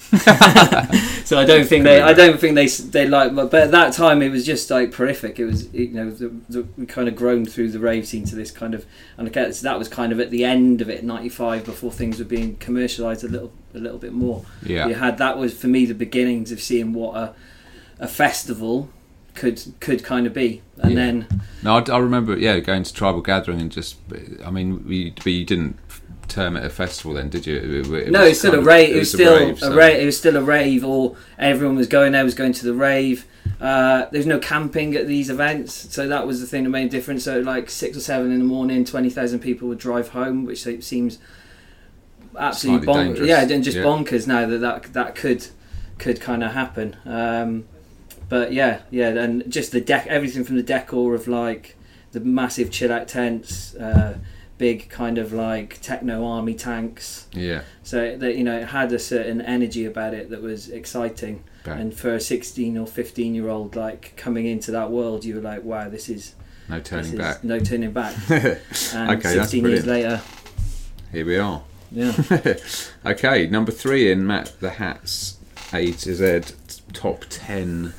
so 1.26 1.40
I 1.40 1.46
don't 1.46 1.66
think 1.66 1.86
they. 1.86 2.02
I 2.02 2.14
don't 2.14 2.40
think 2.40 2.56
they. 2.56 2.68
They 2.68 3.08
like. 3.08 3.34
But 3.34 3.54
at 3.54 3.72
that 3.72 3.94
time, 3.94 4.22
it 4.22 4.30
was 4.30 4.46
just 4.46 4.70
like 4.70 4.92
prolific. 4.92 5.40
It 5.40 5.46
was 5.46 5.74
you 5.74 5.88
know 5.90 6.12
the, 6.12 6.30
the, 6.50 6.68
we 6.78 6.86
kind 6.86 7.08
of 7.08 7.16
grown 7.16 7.46
through 7.46 7.72
the 7.72 7.80
rave 7.80 8.06
scene 8.08 8.26
to 8.26 8.36
this 8.36 8.52
kind 8.52 8.74
of 8.76 8.86
and 9.18 9.28
I 9.28 9.32
guess 9.32 9.62
that 9.62 9.78
was 9.80 9.88
kind 9.88 10.12
of 10.12 10.20
at 10.20 10.30
the 10.30 10.44
end 10.44 10.82
of 10.82 10.90
it, 10.90 11.04
'95, 11.04 11.66
before 11.66 11.92
things 11.92 12.20
were 12.20 12.26
being 12.26 12.58
commercialised 12.58 13.24
a 13.24 13.28
little 13.28 13.52
a 13.74 13.80
little 13.80 13.98
bit 13.98 14.14
more. 14.14 14.46
Yeah. 14.62 14.88
You 14.88 14.94
had 14.96 15.18
that 15.18 15.38
was 15.38 15.58
for 15.58 15.68
me 15.68 15.86
the 15.86 15.96
beginnings 15.96 16.52
of 16.52 16.62
seeing 16.62 16.94
what 16.94 17.16
a 17.16 17.34
a 18.00 18.08
festival 18.08 18.90
could 19.34 19.62
could 19.80 20.04
kind 20.04 20.28
of 20.28 20.34
be, 20.34 20.62
and 20.78 20.92
Yeah. 20.92 20.96
then 20.96 21.42
No, 21.64 21.78
I, 21.78 21.84
I 21.92 21.98
remember, 22.00 22.38
yeah, 22.38 22.60
going 22.60 22.84
to 22.84 22.94
tribal 22.94 23.22
gathering 23.22 23.62
and 23.62 23.72
just, 23.72 23.96
I 24.46 24.52
mean, 24.52 24.86
we, 24.86 25.14
you 25.26 25.46
didn't 25.46 25.78
term 26.32 26.58
it 26.58 26.64
a 26.66 26.70
festival 26.70 27.14
then, 27.14 27.30
did 27.30 27.46
you? 27.46 27.58
It, 27.58 28.08
it 28.08 28.12
no, 28.12 28.22
was 28.22 28.30
it's 28.32 28.40
still 28.40 28.56
a 28.56 28.60
of- 28.60 28.66
rave. 28.66 28.96
It 28.96 29.00
was 29.00 29.14
a 29.14 29.18
still 29.18 29.50
a 29.52 29.58
so- 29.58 29.76
rave. 29.76 30.02
It 30.02 30.06
was 30.06 30.18
still 30.18 30.38
a 30.38 30.42
rave, 30.42 30.84
or 30.84 31.16
everyone 31.38 31.76
was 31.76 31.88
going 31.88 32.14
there 32.14 32.24
was 32.24 32.34
going 32.36 32.54
to 32.54 32.66
the 32.66 32.74
rave. 32.74 33.26
Uh, 33.60 34.08
there's 34.12 34.26
no 34.26 34.40
camping 34.40 34.96
at 34.96 35.06
these 35.08 35.30
events, 35.30 35.74
so 35.94 36.08
that 36.08 36.26
was 36.26 36.42
the 36.42 36.48
thing 36.48 36.64
that 36.64 36.70
made 36.70 36.88
a 36.88 36.90
difference. 36.90 37.24
So, 37.24 37.40
like 37.42 37.70
six 37.70 37.96
or 37.96 38.00
seven 38.00 38.32
in 38.32 38.40
the 38.40 38.46
morning, 38.46 38.86
twenty 38.86 39.10
thousand 39.10 39.40
people 39.40 39.68
would 39.68 39.78
drive 39.78 40.10
home, 40.10 40.46
which 40.46 40.64
seems 40.82 41.20
absolutely 42.38 42.88
bonkers. 42.88 43.26
Yeah, 43.28 43.42
and 43.42 43.64
just 43.64 43.78
Yeah. 43.78 43.84
bonkers 43.84 44.28
now 44.28 44.46
that 44.48 44.58
that 44.60 44.94
that 44.94 45.16
could 45.16 45.48
could 45.98 46.20
kind 46.20 46.44
of 46.44 46.52
happen. 46.54 46.96
Um, 47.06 47.66
but 48.30 48.54
yeah, 48.54 48.80
yeah, 48.90 49.10
and 49.10 49.44
just 49.52 49.72
the 49.72 49.82
deck, 49.82 50.08
everything 50.08 50.44
from 50.44 50.56
the 50.56 50.64
decor 50.64 51.14
of 51.14 51.28
like 51.28 51.76
the 52.14 52.20
massive 52.20 52.72
chill 52.72 52.92
out 52.92 53.08
tents, 53.08 53.76
uh, 53.76 54.18
big 54.62 54.88
kind 54.90 55.18
of 55.18 55.34
like 55.34 55.80
techno 55.82 56.24
army 56.26 56.54
tanks. 56.54 57.28
Yeah, 57.34 57.64
So 57.84 58.16
that 58.18 58.36
you 58.38 58.44
know, 58.44 58.58
it 58.60 58.68
had 58.68 58.94
a 58.94 59.00
certain 59.00 59.42
energy 59.42 59.86
about 59.86 60.14
it 60.14 60.30
that 60.30 60.42
was 60.42 60.70
exciting. 60.70 61.44
Okay. 61.66 61.80
And 61.80 61.94
for 61.94 62.14
a 62.14 62.20
sixteen 62.20 62.78
or 62.78 62.86
fifteen 62.88 63.34
year 63.36 63.50
old, 63.50 63.76
like 63.76 64.14
coming 64.18 64.46
into 64.46 64.72
that 64.72 64.92
world, 64.92 65.26
you 65.26 65.36
were 65.36 65.42
like, 65.42 65.64
"Wow, 65.64 65.90
this 65.90 66.08
is 66.10 66.36
no 66.70 66.80
turning 66.80 67.14
is 67.14 67.20
back. 67.20 67.44
no 67.44 67.60
turning 67.60 67.92
back." 67.92 68.16
And 68.30 69.10
Okay, 69.12 69.36
that's 69.36 69.50
sixteen 69.50 69.66
years 69.66 69.86
later, 69.88 70.22
Here 71.12 71.26
we 71.26 71.38
are. 71.38 71.64
yeah. 71.92 72.14
okay, 73.14 73.48
number 73.48 73.72
three 73.72 74.12
in 74.12 74.26
Matt 74.28 74.54
the 74.60 74.70
Hat's 74.72 75.38
A 75.74 75.92
to 75.92 76.14
Z 76.16 76.56
top 76.94 77.26
10 77.30 77.94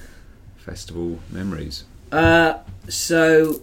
festival 0.56 1.18
memories. 1.30 1.84
Uh, 2.12 2.58
so, 2.88 3.62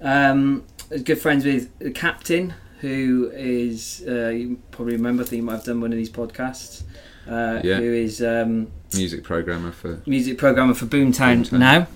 um, 0.00 0.62
good 0.98 1.18
friends 1.20 1.44
with 1.44 1.76
the 1.78 1.90
captain, 1.90 2.54
who 2.80 3.30
is 3.34 4.04
uh, 4.06 4.28
you 4.28 4.58
probably 4.70 4.94
remember. 4.94 5.22
I 5.22 5.26
think 5.26 5.38
you 5.40 5.44
might 5.44 5.56
have 5.56 5.64
done 5.64 5.80
one 5.80 5.92
of 5.92 5.98
these 5.98 6.10
podcasts. 6.10 6.82
Uh, 7.26 7.60
Yeah. 7.64 7.76
Who 7.78 7.92
is 7.92 8.22
um, 8.22 8.68
Music 8.94 9.24
programmer 9.24 9.72
for, 9.72 10.00
music 10.06 10.38
programmer 10.38 10.74
for 10.74 10.84
Boomtown, 10.86 11.44
Boomtown. 11.48 11.58
now, 11.58 11.86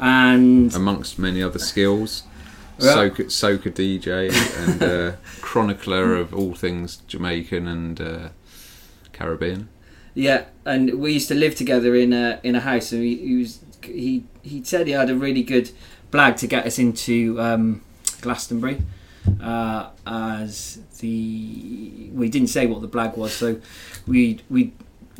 and 0.00 0.74
amongst 0.74 1.18
many 1.18 1.42
other 1.42 1.58
skills, 1.58 2.22
Yeah. 2.80 2.94
soca, 2.94 3.24
soca 3.26 3.70
DJ 3.72 4.30
and 4.66 4.82
uh, 4.82 5.12
chronicler 5.40 6.16
of 6.16 6.34
all 6.34 6.54
things 6.54 6.96
Jamaican 7.06 7.68
and 7.68 8.00
uh, 8.00 8.28
Caribbean. 9.12 9.68
Yeah, 10.14 10.44
and 10.64 10.94
we 10.94 11.12
used 11.12 11.28
to 11.28 11.34
live 11.34 11.54
together 11.56 11.94
in 11.94 12.12
a 12.12 12.40
in 12.42 12.54
a 12.54 12.60
house, 12.60 12.92
and 12.92 13.02
he, 13.02 13.16
he 13.16 13.36
was 13.36 13.58
he 13.82 14.24
he 14.42 14.62
said 14.64 14.86
he 14.86 14.92
had 14.92 15.10
a 15.10 15.14
really 15.14 15.42
good 15.42 15.70
blag 16.10 16.36
to 16.38 16.46
get 16.46 16.66
us 16.66 16.78
into 16.78 17.40
um, 17.40 17.82
Glastonbury, 18.24 18.82
uh, 19.40 19.90
as 20.06 20.80
the 20.98 22.10
we 22.12 22.28
didn't 22.28 22.48
say 22.48 22.66
what 22.66 22.82
the 22.82 22.88
blag 22.88 23.16
was, 23.16 23.32
so 23.32 23.60
we 24.06 24.40
we 24.50 24.72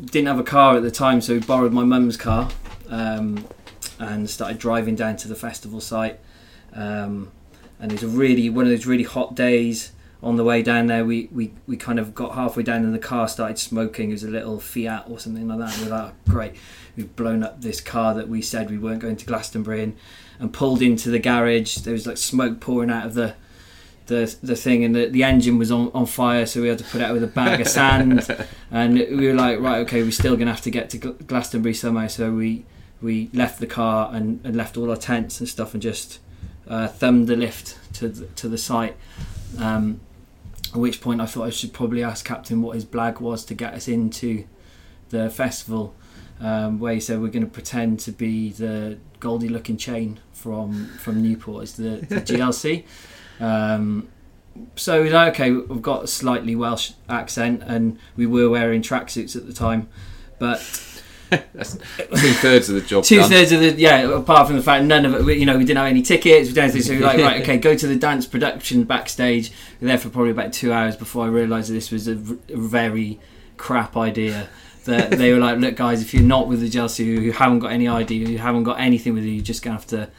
didn't 0.03 0.27
have 0.27 0.39
a 0.39 0.43
car 0.43 0.75
at 0.75 0.83
the 0.83 0.91
time, 0.91 1.21
so 1.21 1.33
we 1.33 1.39
borrowed 1.39 1.71
my 1.71 1.85
mum's 1.85 2.17
car 2.17 2.49
um, 2.89 3.47
and 3.99 4.29
started 4.29 4.59
driving 4.59 4.95
down 4.95 5.15
to 5.17 5.27
the 5.27 5.35
festival 5.35 5.79
site. 5.79 6.19
Um, 6.73 7.31
and 7.79 7.91
it 7.91 8.01
was 8.01 8.03
a 8.03 8.17
really 8.17 8.49
one 8.49 8.65
of 8.65 8.71
those 8.71 8.85
really 8.85 9.03
hot 9.03 9.35
days 9.35 9.91
on 10.25 10.37
the 10.37 10.43
way 10.43 10.63
down 10.63 10.87
there, 10.87 11.05
we, 11.05 11.29
we, 11.31 11.53
we 11.67 11.77
kind 11.77 11.99
of 11.99 12.15
got 12.15 12.33
halfway 12.33 12.63
down 12.63 12.83
and 12.83 12.95
the 12.95 12.99
car 12.99 13.27
started 13.27 13.59
smoking. 13.59 14.09
It 14.09 14.13
was 14.13 14.23
a 14.23 14.29
little 14.29 14.59
Fiat 14.59 15.05
or 15.07 15.19
something 15.19 15.47
like 15.47 15.59
that. 15.59 15.79
We're 15.79 15.91
like, 15.91 16.11
"Oh, 16.11 16.31
great, 16.31 16.55
we've 16.95 17.15
blown 17.15 17.43
up 17.43 17.61
this 17.61 17.81
car 17.81 18.13
that 18.13 18.29
we 18.29 18.41
said 18.41 18.69
we 18.69 18.77
weren't 18.77 18.99
going 18.99 19.17
to 19.17 19.25
Glastonbury 19.25 19.83
in, 19.83 19.97
and 20.39 20.53
pulled 20.53 20.81
into 20.81 21.09
the 21.09 21.19
garage. 21.19 21.77
There 21.77 21.93
was 21.93 22.07
like 22.07 22.17
smoke 22.17 22.59
pouring 22.59 22.89
out 22.89 23.05
of 23.05 23.13
the 23.13 23.35
the 24.07 24.35
the 24.43 24.55
thing, 24.55 24.83
and 24.83 24.95
the, 24.95 25.07
the 25.07 25.23
engine 25.23 25.57
was 25.57 25.71
on, 25.71 25.91
on 25.93 26.05
fire, 26.05 26.45
so 26.45 26.61
we 26.61 26.67
had 26.67 26.77
to 26.77 26.83
put 26.83 27.01
it 27.01 27.05
out 27.05 27.13
with 27.13 27.23
a 27.23 27.27
bag 27.27 27.61
of 27.61 27.67
sand. 27.67 28.27
And 28.71 28.95
we 28.95 29.27
were 29.27 29.33
like, 29.33 29.61
right, 29.61 29.79
okay, 29.79 30.03
we're 30.03 30.11
still 30.11 30.35
going 30.35 30.47
to 30.47 30.51
have 30.51 30.63
to 30.63 30.71
get 30.71 30.89
to 30.89 30.97
Gl- 30.97 31.27
Glastonbury 31.27 31.73
somehow. 31.73 32.07
So 32.07 32.33
we 32.33 32.65
we 33.01 33.29
left 33.31 33.59
the 33.59 33.67
car 33.67 34.09
and, 34.13 34.41
and 34.43 34.55
left 34.55 34.75
all 34.75 34.89
our 34.89 34.97
tents 34.97 35.39
and 35.39 35.47
stuff 35.47 35.73
and 35.73 35.81
just 35.81 36.19
uh, 36.67 36.87
thumbed 36.87 37.27
the 37.27 37.35
lift 37.35 37.77
to 37.93 38.09
the, 38.09 38.25
to 38.27 38.49
the 38.49 38.57
site. 38.57 38.97
Um, 39.57 40.01
at 40.73 40.79
which 40.79 40.99
point 40.99 41.21
I 41.21 41.25
thought 41.25 41.45
I 41.45 41.49
should 41.51 41.71
probably 41.71 42.03
ask 42.03 42.25
Captain 42.25 42.61
what 42.61 42.75
his 42.75 42.83
blag 42.83 43.21
was 43.21 43.45
to 43.45 43.53
get 43.53 43.73
us 43.73 43.87
into 43.87 44.45
the 45.09 45.29
festival, 45.29 45.95
um, 46.41 46.79
where 46.79 46.93
he 46.93 46.99
said 46.99 47.21
we're 47.21 47.29
going 47.29 47.45
to 47.45 47.51
pretend 47.51 47.99
to 48.01 48.11
be 48.11 48.51
the 48.51 48.97
Goldie 49.19 49.49
Lookin 49.49 49.77
Chain 49.79 50.19
from 50.33 50.87
from 50.99 51.21
Newport 51.21 51.63
as 51.63 51.73
the, 51.75 52.05
the 52.07 52.15
GLC. 52.21 52.83
Um, 53.39 54.09
so 54.75 55.03
we 55.03 55.09
like, 55.09 55.33
okay, 55.33 55.51
we've 55.51 55.81
got 55.81 56.05
a 56.05 56.07
slightly 56.07 56.55
Welsh 56.55 56.91
accent, 57.09 57.61
and 57.65 57.99
we 58.15 58.25
were 58.25 58.49
wearing 58.49 58.81
tracksuits 58.81 59.35
at 59.35 59.47
the 59.47 59.53
time, 59.53 59.89
but 60.39 60.59
That's 61.53 61.73
two 61.73 62.33
thirds 62.33 62.69
of 62.69 62.75
the 62.75 62.81
job 62.81 63.03
two 63.03 63.23
thirds 63.23 63.51
of 63.51 63.59
the 63.59 63.71
yeah. 63.73 64.01
Apart 64.15 64.47
from 64.47 64.57
the 64.57 64.61
fact 64.61 64.85
none 64.85 65.05
of 65.05 65.15
it, 65.15 65.23
we- 65.25 65.39
you 65.39 65.45
know, 65.45 65.57
we 65.57 65.65
didn't 65.65 65.77
have 65.77 65.87
any 65.87 66.03
tickets. 66.03 66.49
We 66.49 66.53
didn't 66.53 66.69
have 66.69 66.75
anything, 66.75 66.81
so 66.83 66.93
we 66.93 66.99
were 66.99 67.05
like, 67.07 67.17
right, 67.19 67.41
okay, 67.43 67.57
go 67.57 67.75
to 67.75 67.87
the 67.87 67.95
dance 67.95 68.25
production 68.27 68.83
backstage. 68.83 69.51
We 69.81 69.85
were 69.85 69.89
there 69.89 69.97
for 69.97 70.09
probably 70.09 70.31
about 70.31 70.53
two 70.53 70.71
hours 70.71 70.95
before 70.95 71.25
I 71.25 71.29
realised 71.29 71.69
that 71.69 71.73
this 71.73 71.91
was 71.91 72.07
a 72.07 72.15
very 72.15 73.19
crap 73.57 73.97
idea. 73.97 74.47
That 74.85 75.11
they 75.11 75.33
were 75.33 75.39
like, 75.39 75.59
look, 75.59 75.75
guys, 75.75 76.01
if 76.01 76.13
you're 76.13 76.23
not 76.23 76.47
with 76.47 76.61
the 76.61 76.69
Chelsea, 76.69 77.03
you 77.05 77.31
haven't 77.31 77.59
got 77.59 77.71
any 77.71 77.87
ID, 77.87 78.15
you 78.15 78.37
haven't 78.37 78.63
got 78.63 78.79
anything 78.79 79.13
with 79.13 79.23
you, 79.23 79.31
you're 79.31 79.43
just 79.43 79.63
gonna 79.63 79.75
have 79.75 79.87
to 79.87 80.09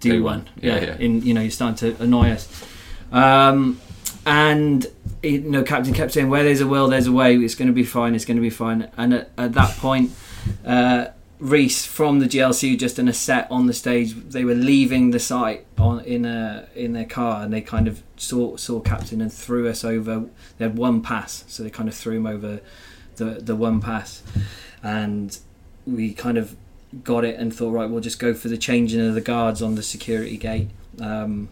do, 0.00 0.22
one. 0.22 0.40
one. 0.40 0.48
Yeah, 0.60 0.80
yeah. 0.80 0.96
In 0.98 1.22
you 1.22 1.34
know, 1.34 1.40
you're 1.40 1.50
starting 1.50 1.94
to 1.94 2.02
annoy 2.02 2.30
us. 2.30 2.64
Um, 3.12 3.80
and 4.26 4.86
you 5.22 5.40
know, 5.40 5.62
Captain 5.62 5.94
kept 5.94 6.12
saying, 6.12 6.28
"Where 6.28 6.42
there's 6.42 6.60
a 6.60 6.66
will, 6.66 6.88
there's 6.88 7.06
a 7.06 7.12
way. 7.12 7.36
It's 7.36 7.54
going 7.54 7.68
to 7.68 7.74
be 7.74 7.84
fine. 7.84 8.14
It's 8.14 8.24
going 8.24 8.36
to 8.36 8.42
be 8.42 8.50
fine." 8.50 8.90
And 8.96 9.14
at, 9.14 9.30
at 9.36 9.52
that 9.54 9.76
point, 9.78 10.12
uh, 10.64 11.06
Reese 11.38 11.86
from 11.86 12.20
the 12.20 12.26
GLC 12.26 12.78
just 12.78 12.98
in 12.98 13.08
a 13.08 13.12
set 13.12 13.50
on 13.50 13.66
the 13.66 13.72
stage. 13.72 14.14
They 14.14 14.44
were 14.44 14.54
leaving 14.54 15.10
the 15.10 15.18
site 15.18 15.66
on 15.78 16.00
in 16.04 16.24
a 16.24 16.68
in 16.74 16.92
their 16.92 17.06
car, 17.06 17.42
and 17.42 17.52
they 17.52 17.60
kind 17.60 17.88
of 17.88 18.02
saw 18.16 18.56
saw 18.56 18.80
Captain 18.80 19.20
and 19.20 19.32
threw 19.32 19.68
us 19.68 19.84
over. 19.84 20.26
They 20.58 20.66
had 20.66 20.76
one 20.76 21.02
pass, 21.02 21.44
so 21.48 21.62
they 21.62 21.70
kind 21.70 21.88
of 21.88 21.94
threw 21.94 22.16
him 22.16 22.26
over 22.26 22.60
the 23.20 23.40
the 23.40 23.54
one 23.54 23.80
pass, 23.80 24.22
and 24.82 25.38
we 25.86 26.12
kind 26.12 26.38
of 26.38 26.56
got 27.04 27.24
it 27.24 27.38
and 27.38 27.54
thought, 27.54 27.70
right, 27.70 27.88
we'll 27.88 28.00
just 28.00 28.18
go 28.18 28.34
for 28.34 28.48
the 28.48 28.58
changing 28.58 29.00
of 29.00 29.14
the 29.14 29.20
guards 29.20 29.62
on 29.62 29.76
the 29.76 29.82
security 29.82 30.36
gate. 30.36 30.68
Um, 31.00 31.48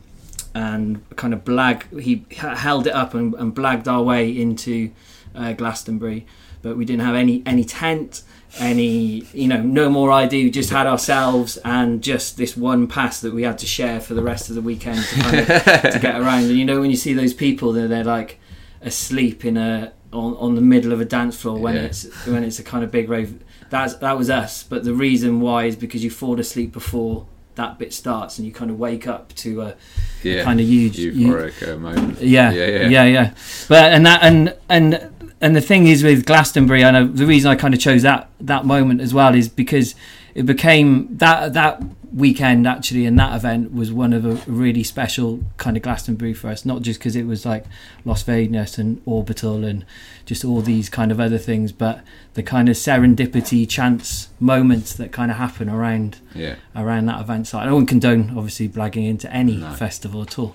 and 0.55 1.09
kind 1.17 1.33
of 1.33 1.45
blag, 1.45 2.01
he 2.01 2.25
held 2.37 2.87
it 2.87 2.93
up 2.93 3.15
and, 3.15 3.35
and 3.35 3.55
blagged 3.55 3.87
our 3.87 4.03
way 4.03 4.29
into 4.29 4.91
uh, 5.35 5.53
Glastonbury, 5.53 6.27
but 6.63 6.77
we 6.77 6.85
didn't 6.85 7.05
have 7.05 7.15
any 7.15 7.43
any 7.47 7.65
tent, 7.65 8.23
any 8.59 9.25
you 9.33 9.47
know, 9.47 9.63
no 9.63 9.89
more 9.89 10.11
ID. 10.11 10.45
We 10.45 10.51
just 10.51 10.71
had 10.71 10.87
ourselves 10.87 11.59
and 11.65 12.03
just 12.03 12.37
this 12.39 12.57
one 12.57 12.89
pass 12.89 13.21
that 13.21 13.33
we 13.33 13.43
had 13.43 13.59
to 13.59 13.67
share 13.67 14.01
for 14.01 14.15
the 14.15 14.23
rest 14.23 14.49
of 14.49 14.57
the 14.57 14.63
weekend 14.63 15.05
to, 15.05 15.21
kind 15.21 15.39
of, 15.39 15.47
to 15.93 15.99
get 16.01 16.17
around. 16.21 16.45
And 16.45 16.59
you 16.59 16.65
know, 16.65 16.81
when 16.81 16.91
you 16.91 16.97
see 16.97 17.13
those 17.13 17.35
people, 17.35 17.73
they're 17.73 17.89
they're 17.89 18.03
like 18.03 18.41
asleep 18.81 19.45
in 19.45 19.57
a 19.57 19.93
on, 20.13 20.37
on 20.37 20.55
the 20.55 20.61
middle 20.61 20.93
of 20.93 21.01
a 21.01 21.05
dance 21.05 21.37
floor 21.41 21.59
when 21.59 21.75
Yeah. 21.75 21.83
it's 21.83 22.27
when 22.27 22.45
it's 22.45 22.59
a 22.59 22.63
kind 22.65 22.85
of 22.85 22.91
big 22.91 23.09
rave. 23.09 23.39
That's 23.71 23.95
that 23.97 24.17
was 24.17 24.31
us. 24.31 24.63
But 24.63 24.85
the 24.85 24.95
reason 24.95 25.41
why 25.41 25.65
is 25.65 25.77
because 25.77 26.03
you 26.03 26.11
fall 26.11 26.39
asleep 26.41 26.73
before 26.73 27.27
that 27.57 27.79
bit 27.79 27.93
starts 27.93 28.39
and 28.39 28.47
you 28.47 28.53
kind 28.53 28.71
of 28.71 28.79
wake 28.79 29.07
up 29.09 29.35
to 29.35 29.63
a 29.63 29.75
yeah. 30.23 30.45
kind 30.45 30.61
of 30.61 30.67
huge 30.67 30.97
euphoric 30.97 31.69
uh, 31.69 31.77
moment. 31.77 32.21
yeah, 32.21 32.53
yeah, 32.53 32.67
yeah. 32.67 32.89
yeah, 32.89 33.05
yeah. 33.05 33.35
But 33.69 33.93
and 33.93 34.07
that 34.07 34.23
and 34.23 34.55
and 34.69 35.11
and 35.41 35.55
the 35.55 35.61
thing 35.61 35.87
is 35.87 36.03
with 36.03 36.25
Glastonbury, 36.25 36.85
I 36.85 36.91
know 36.91 37.07
the 37.07 37.27
reason 37.27 37.51
I 37.51 37.57
kind 37.57 37.75
of 37.75 37.81
chose 37.81 38.03
that 38.03 38.31
that 38.41 38.65
moment 38.65 39.01
as 39.01 39.13
well 39.13 39.35
is 39.35 39.49
because 39.49 39.95
it 40.35 40.47
became 40.47 41.17
that 41.19 41.53
that 41.55 41.83
weekend 42.13 42.67
actually 42.67 43.05
and 43.07 43.19
that 43.19 43.35
event 43.37 43.73
was 43.75 43.93
one 43.93 44.13
of 44.13 44.25
a 44.25 44.35
really 44.51 44.83
special 44.83 45.41
kind 45.59 45.77
of 45.77 45.83
Glastonbury 45.83 46.35
for 46.35 46.49
us. 46.49 46.65
Not 46.65 46.83
just 46.83 46.99
because 47.01 47.17
it 47.17 47.27
was 47.27 47.45
like 47.45 47.65
Las 48.05 48.23
Vegas 48.23 48.79
and 48.79 49.01
Orbital 49.05 49.65
and 49.65 49.85
just 50.25 50.45
all 50.45 50.61
these 50.61 50.89
kind 50.89 51.11
of 51.13 51.21
other 51.21 51.39
things, 51.39 51.73
but 51.73 52.01
the 52.35 52.43
kind 52.43 52.69
of 52.69 52.77
serendipity, 52.77 53.69
chance 53.69 54.29
moments 54.41 54.95
that 54.95 55.13
kind 55.13 55.31
of 55.31 55.37
happen 55.37 55.69
around 55.69 56.19
Yeah. 56.35 56.57
around 56.77 57.07
that 57.07 57.21
event 57.21 57.47
site. 57.47 57.67
I 57.67 57.73
wouldn't 57.73 57.89
condone 57.89 58.33
obviously 58.37 58.69
blagging 58.69 59.09
into 59.09 59.33
any 59.33 59.57
No. 59.57 59.71
festival 59.73 60.23
at 60.23 60.39
all. 60.39 60.55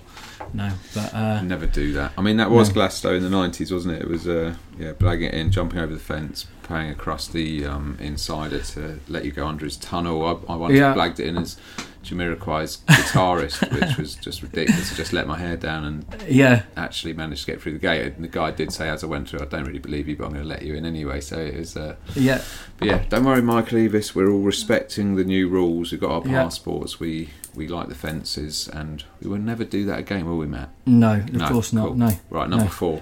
No, 0.52 0.70
but 0.94 1.12
uh, 1.14 1.42
Never 1.42 1.66
do 1.66 1.92
that. 1.94 2.12
I 2.16 2.20
mean, 2.22 2.36
that 2.36 2.50
was 2.50 2.68
No. 2.74 2.82
Glasto 2.82 3.16
in 3.16 3.22
the 3.22 3.30
nineties, 3.30 3.72
wasn't 3.72 3.94
it? 3.96 4.02
It 4.02 4.08
was. 4.08 4.26
Uh, 4.28 4.54
Yeah, 4.78 4.92
blagging 4.92 5.32
in, 5.32 5.52
jumping 5.52 5.78
over 5.78 5.94
the 5.94 6.00
fence, 6.00 6.46
paying 6.64 6.90
across 6.90 7.28
the 7.28 7.64
um, 7.64 7.96
insider 8.00 8.58
to 8.58 8.98
let 9.08 9.24
you 9.24 9.30
go 9.30 9.46
under 9.46 9.64
his 9.64 9.76
tunnel. 9.76 10.24
I, 10.48 10.52
I 10.52 10.56
once 10.56 10.74
Yeah. 10.74 10.92
blagged 10.94 11.20
it 11.20 11.26
in 11.28 11.36
as 11.44 11.56
Jamiroquai's 12.04 12.78
guitarist, 12.86 13.72
which 13.80 13.96
was 13.96 14.14
just 14.16 14.42
ridiculous. 14.42 14.92
I 14.92 14.96
just 14.96 15.12
let 15.12 15.26
my 15.26 15.38
hair 15.38 15.56
down 15.56 15.84
and 15.84 16.04
Yeah, 16.28 16.62
actually 16.76 17.12
managed 17.14 17.46
to 17.46 17.52
get 17.52 17.62
through 17.62 17.72
the 17.72 17.78
gate. 17.78 18.14
And 18.14 18.24
the 18.24 18.28
guy 18.28 18.50
did 18.50 18.72
say 18.72 18.88
as 18.88 19.02
I 19.04 19.06
went 19.06 19.28
through, 19.28 19.40
I 19.40 19.44
don't 19.46 19.64
really 19.64 19.78
believe 19.78 20.08
you, 20.08 20.16
but 20.16 20.24
I'm 20.26 20.32
going 20.32 20.42
to 20.42 20.48
let 20.48 20.62
you 20.62 20.74
in 20.74 20.84
anyway. 20.84 21.20
So 21.20 21.38
it 21.38 21.56
was. 21.56 21.76
Uh, 21.76 21.96
yeah, 22.14 22.42
but 22.78 22.88
yeah, 22.88 23.04
don't 23.08 23.24
worry, 23.24 23.40
Michael 23.42 23.78
Eavis. 23.78 24.14
We're 24.14 24.30
all 24.30 24.40
respecting 24.42 25.16
the 25.16 25.24
new 25.24 25.48
rules. 25.48 25.92
We've 25.92 26.00
got 26.00 26.10
our 26.24 26.28
Yeah. 26.28 26.42
passports. 26.42 26.98
We 27.00 27.30
we 27.54 27.68
like 27.68 27.88
the 27.88 27.94
fences, 27.94 28.68
and 28.68 29.04
we 29.22 29.30
will 29.30 29.38
never 29.38 29.62
do 29.64 29.84
that 29.86 30.00
again, 30.00 30.26
will 30.26 30.38
we, 30.38 30.46
Matt? 30.46 30.70
no, 30.86 31.12
of 31.20 31.32
No, 31.32 31.46
course 31.48 31.72
not. 31.72 31.86
cool. 31.86 31.94
No. 31.94 32.10
Right, 32.28 32.48
number 32.50 32.64
No. 32.64 32.70
four. 32.70 33.00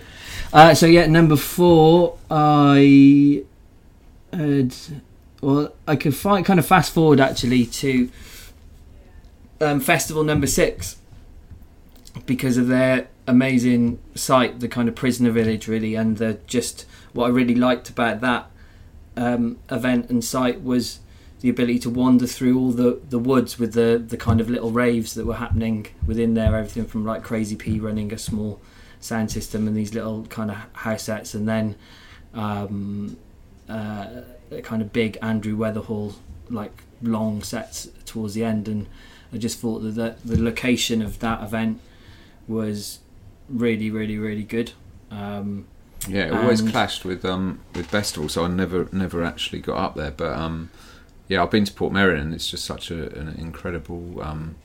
Uh, 0.53 0.75
so 0.75 0.85
yeah, 0.87 1.07
number 1.07 1.37
four, 1.37 2.19
I 2.31 3.45
had 4.33 4.75
well, 5.41 5.73
I 5.89 5.97
could 5.97 6.15
find 6.15 6.45
kind 6.47 6.59
of 6.61 6.67
fast 6.67 6.93
forward 6.93 7.19
actually 7.19 7.67
to 7.67 8.11
um, 9.63 9.81
festival 9.81 10.25
number 10.25 10.47
six 10.47 10.97
because 12.27 12.57
of 12.57 12.69
their 12.69 13.09
amazing 13.27 13.99
site, 14.15 14.61
the 14.61 14.69
kind 14.69 14.89
of 14.89 14.95
prisoner 14.95 15.31
village, 15.31 15.69
really, 15.69 15.95
and 15.95 16.19
the 16.19 16.39
just 16.47 16.87
what 17.13 17.27
I 17.27 17.29
really 17.29 17.55
liked 17.55 17.89
about 17.89 18.21
that 18.21 18.51
um, 19.17 19.59
event 19.71 20.11
and 20.11 20.25
site 20.25 20.63
was 20.63 21.01
the 21.41 21.49
ability 21.49 21.79
to 21.81 21.91
wander 21.91 22.27
through 22.27 22.59
all 22.59 22.71
the, 22.71 23.01
the 23.11 23.19
woods 23.19 23.59
with 23.59 23.73
the, 23.73 24.03
the 24.05 24.17
kind 24.17 24.41
of 24.41 24.49
little 24.49 24.71
raves 24.71 25.15
that 25.15 25.27
were 25.27 25.37
happening 25.37 25.87
within 26.07 26.35
there. 26.35 26.57
Everything 26.57 26.85
from 26.85 27.05
like 27.05 27.23
Crazy 27.23 27.57
P 27.57 27.81
running 27.81 28.13
a 28.13 28.19
small 28.19 28.61
sound 29.01 29.31
system 29.31 29.67
and 29.67 29.77
these 29.77 29.95
little 29.95 30.25
kind 30.27 30.51
of 30.51 30.57
house 30.75 31.05
sets, 31.05 31.35
and 31.35 31.49
then 31.49 31.77
um, 32.35 33.17
uh, 33.69 34.23
kind 34.63 34.83
of 34.83 34.93
big 34.93 35.19
Andrew 35.23 35.57
Weatherall 35.57 36.15
like 36.49 36.83
long 37.03 37.43
sets 37.43 37.89
towards 38.05 38.35
the 38.35 38.45
end. 38.45 38.69
And 38.69 38.87
I 39.33 39.39
just 39.39 39.59
thought 39.59 39.81
that 39.81 39.95
the, 39.95 40.17
the 40.25 40.43
location 40.43 41.01
of 41.03 41.19
that 41.21 41.43
event 41.43 41.81
was 42.49 42.99
really, 43.49 43.91
really, 43.91 44.19
really 44.19 44.43
good. 44.43 44.73
Um, 45.11 45.67
Yeah, 46.09 46.27
it 46.27 46.33
always 46.33 46.61
clashed 46.63 47.05
with 47.05 47.25
um 47.25 47.61
with 47.75 47.87
Festival, 47.87 48.29
so 48.29 48.45
I 48.45 48.49
never 48.49 48.89
never 48.93 49.23
actually 49.25 49.61
got 49.61 49.79
up 49.79 49.95
there. 49.95 50.11
But 50.11 50.33
um, 50.37 50.71
yeah, 51.29 51.43
I've 51.43 51.51
been 51.51 51.65
to 51.65 51.73
Portmeirion. 51.73 52.21
and 52.21 52.35
It's 52.35 52.51
just 52.51 52.65
such 52.65 52.91
a, 52.91 53.17
an 53.19 53.37
incredible 53.39 54.21
um 54.23 54.57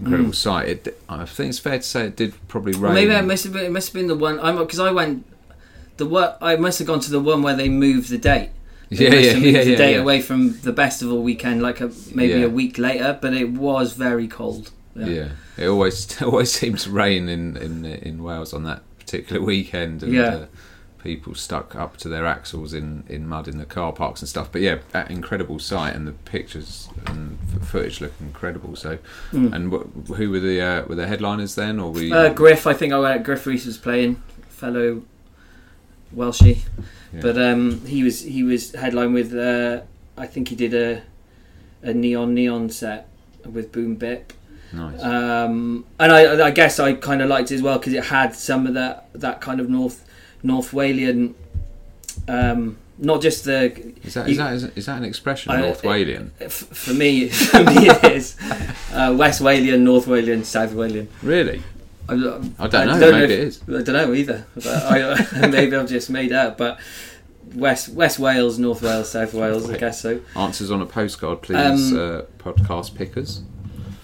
incredible 0.00 0.30
Mm. 0.30 0.34
site. 0.34 0.68
It, 0.68 1.00
I 1.08 1.24
think 1.24 1.50
it's 1.50 1.58
fair 1.58 1.78
to 1.78 1.82
say 1.82 2.06
it 2.06 2.16
did 2.16 2.34
probably 2.48 2.72
rain. 2.72 2.94
Maybe 2.94 3.12
it 3.12 3.24
must 3.24 3.44
have 3.44 3.52
been. 3.52 3.64
It 3.64 3.72
must 3.72 3.88
have 3.88 3.94
been 3.94 4.08
the 4.08 4.14
one. 4.16 4.38
I'm 4.40 4.58
because 4.58 4.78
I 4.80 4.90
went. 4.90 5.24
The 5.98 6.06
what 6.06 6.38
I 6.40 6.56
must 6.56 6.78
have 6.78 6.86
gone 6.88 7.00
to 7.00 7.10
the 7.10 7.20
one 7.20 7.42
where 7.42 7.54
they 7.56 7.68
moved 7.68 8.08
the 8.10 8.18
date. 8.18 8.50
Yeah, 9.00 9.10
yeah, 9.14 9.32
yeah, 9.32 9.60
yeah, 9.62 9.76
date 9.76 9.94
yeah. 9.94 10.00
away 10.00 10.20
from 10.20 10.60
the 10.60 10.72
festival 10.72 11.22
weekend, 11.22 11.62
like 11.62 11.80
a 11.80 11.90
maybe 12.14 12.40
Yeah. 12.40 12.46
a 12.46 12.50
week 12.50 12.78
later. 12.78 13.18
But 13.20 13.34
it 13.34 13.50
was 13.50 13.92
very 13.94 14.28
cold. 14.28 14.70
Yeah. 14.94 15.28
it 15.56 15.66
always 15.68 16.20
always 16.30 16.52
seems 16.52 16.84
to 16.84 16.90
rain 16.90 17.28
in, 17.28 17.56
in 17.56 17.84
in 17.84 18.22
Wales 18.22 18.52
on 18.52 18.64
that 18.64 18.82
particular 18.98 19.40
weekend, 19.42 20.02
and 20.02 20.12
Yeah. 20.12 20.34
uh, 20.34 20.46
people 21.02 21.34
stuck 21.34 21.74
up 21.74 21.96
to 21.96 22.08
their 22.08 22.24
axles 22.26 22.72
in, 22.72 23.02
in 23.08 23.26
mud 23.26 23.48
in 23.48 23.58
the 23.58 23.64
car 23.64 23.92
parks 23.92 24.20
and 24.22 24.28
stuff. 24.28 24.48
But 24.52 24.60
yeah, 24.60 24.78
that 24.92 25.10
incredible 25.10 25.58
sight 25.58 25.96
and 25.96 26.06
the 26.06 26.12
pictures 26.12 26.88
and 27.06 27.36
footage 27.62 28.00
look 28.00 28.12
incredible. 28.20 28.76
So, 28.76 28.98
and 29.32 29.72
wh- 29.72 30.14
who 30.14 30.30
were 30.30 30.38
the 30.40 30.60
uh, 30.60 30.84
were 30.86 30.94
the 30.94 31.06
headliners 31.08 31.54
then, 31.56 31.80
or 31.80 31.90
we? 31.90 32.08
Hmm. 32.08 32.14
Uh, 32.14 32.28
Gruff, 32.28 32.66
I 32.66 32.74
think 32.74 32.92
I 32.92 32.98
went. 33.00 33.24
Gruff 33.24 33.46
Rhys 33.46 33.66
was 33.66 33.78
playing, 33.78 34.22
fellow 34.48 35.02
Welshie, 36.16 36.58
Yeah. 37.12 37.20
but 37.22 37.36
um, 37.38 37.84
he 37.86 38.02
was 38.02 38.22
he 38.22 38.42
was 38.42 38.72
headline 38.74 39.12
with. 39.12 39.34
Uh, 39.34 39.82
I 40.16 40.26
think 40.26 40.48
he 40.48 40.56
did 40.56 40.74
a 40.74 41.02
a 41.82 41.92
neon 41.94 42.34
neon 42.34 42.70
set 42.70 43.08
with 43.44 43.72
Boom 43.72 43.94
Bip. 43.96 44.32
nice. 44.72 45.02
um, 45.02 45.84
and 45.98 46.12
I, 46.12 46.46
I 46.46 46.50
guess 46.50 46.78
I 46.78 46.94
kind 46.94 47.20
of 47.22 47.28
liked 47.28 47.50
it 47.50 47.56
as 47.56 47.62
well 47.62 47.78
because 47.78 47.92
it 47.94 48.04
had 48.04 48.34
some 48.34 48.66
of 48.66 48.74
that 48.74 49.08
that 49.14 49.40
kind 49.40 49.60
of 49.60 49.68
North 49.68 50.04
North 50.42 50.72
Walian, 50.72 51.34
um, 52.28 52.76
not 52.98 53.20
just 53.22 53.44
the. 53.44 53.72
is 54.04 54.14
that 54.14 54.26
you- 54.26 54.32
is 54.32 54.38
that 54.38 54.52
is, 54.54 54.64
is 54.76 54.86
that 54.86 54.98
an 54.98 55.04
expression? 55.04 55.50
I- 55.52 55.60
North 55.60 55.82
Walian, 55.82 56.30
f- 56.40 56.52
For 56.52 56.92
me, 56.94 57.28
for 57.52 57.64
me 57.64 57.88
it 57.88 58.04
is 58.04 58.36
uh, 58.92 59.14
West 59.18 59.40
Walian, 59.42 59.80
North 59.80 60.06
Walian, 60.06 60.44
South 60.44 60.72
Walian. 60.72 61.06
really? 61.22 61.62
I, 62.08 62.14
I 62.14 62.68
don't 62.68 62.86
know, 62.86 62.98
maybe 62.98 63.24
if- 63.24 63.30
it 63.30 63.40
is. 63.40 63.62
I 63.68 63.82
don't 63.82 63.88
know 63.88 64.14
either. 64.14 64.46
But 64.54 64.66
I, 64.66 65.46
maybe 65.48 65.76
I've 65.76 65.88
just 65.88 66.10
made 66.10 66.32
up. 66.32 66.58
But 66.58 66.78
West 67.54 67.90
West 67.90 68.18
Wales, 68.18 68.58
North 68.58 68.82
Wales, 68.82 69.10
South 69.10 69.34
Wales. 69.34 69.70
I 69.70 69.76
guess 69.78 70.00
so. 70.00 70.20
Answers 70.36 70.70
on 70.70 70.82
a 70.82 70.86
postcard, 70.86 71.42
please, 71.42 71.92
Um, 71.92 71.98
uh, 71.98 72.22
podcast 72.38 72.94
pickers. 72.94 73.42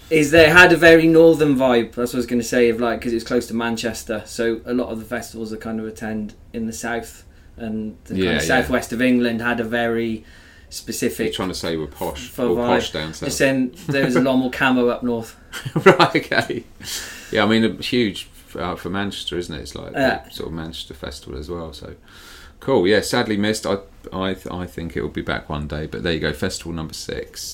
is 0.09 0.31
they 0.31 0.49
had 0.49 0.71
a 0.71 0.77
very 0.77 1.07
northern 1.07 1.55
vibe. 1.55 1.93
That's 1.93 2.13
what 2.13 2.15
I 2.15 2.17
was 2.17 2.25
going 2.25 2.41
to 2.41 2.47
say. 2.47 2.69
Of 2.69 2.79
like 2.79 2.99
because 2.99 3.13
it's 3.13 3.25
close 3.25 3.47
to 3.47 3.53
Manchester, 3.53 4.23
so 4.25 4.61
a 4.65 4.73
lot 4.73 4.89
of 4.89 4.99
the 4.99 5.05
festivals 5.05 5.51
that 5.51 5.61
kind 5.61 5.79
of 5.79 5.85
attend 5.87 6.35
in 6.53 6.65
the 6.67 6.73
south 6.73 7.25
and 7.57 7.97
the 8.05 8.13
kind 8.15 8.27
of 8.27 8.33
yeah. 8.33 8.39
southwest 8.39 8.93
of 8.93 9.01
England 9.01 9.41
had 9.41 9.59
a 9.59 9.63
very 9.65 10.23
You're 10.69 10.73
specific. 10.73 11.33
trying 11.33 11.49
to 11.49 11.55
say 11.55 11.77
we're 11.77 11.87
posh, 11.87 12.27
for 12.27 12.45
or 12.45 12.55
posh 12.55 12.91
down 12.91 13.13
south. 13.13 13.27
Just 13.29 13.37
saying, 13.39 13.75
there 13.87 14.05
was 14.05 14.15
a 14.15 14.21
lot 14.21 14.35
more 14.37 14.51
camo 14.51 14.87
up 14.89 15.01
north. 15.03 15.35
right, 15.85 16.15
okay. 16.15 16.63
Yeah, 17.31 17.43
I 17.43 17.47
mean, 17.47 17.63
a 17.65 17.73
huge 17.81 18.29
uh, 18.55 18.75
for 18.75 18.89
Manchester, 18.89 19.37
isn't 19.37 19.53
it? 19.55 19.61
It's 19.61 19.75
like 19.75 19.93
Yeah. 19.93 20.23
the 20.25 20.31
sort 20.31 20.49
of 20.49 20.53
Manchester 20.53 20.93
festival 20.93 21.39
as 21.39 21.49
well. 21.49 21.73
So 21.73 21.95
cool. 22.59 22.87
Yeah, 22.87 23.01
sadly 23.01 23.35
missed. 23.37 23.65
I 23.65 23.77
I 24.13 24.35
I 24.51 24.65
think 24.67 24.95
it 24.95 25.01
will 25.01 25.09
be 25.09 25.21
back 25.23 25.49
one 25.49 25.67
day. 25.67 25.87
But 25.87 26.03
there 26.03 26.13
you 26.13 26.19
go, 26.19 26.33
festival 26.33 26.71
number 26.73 26.93
six. 26.93 27.53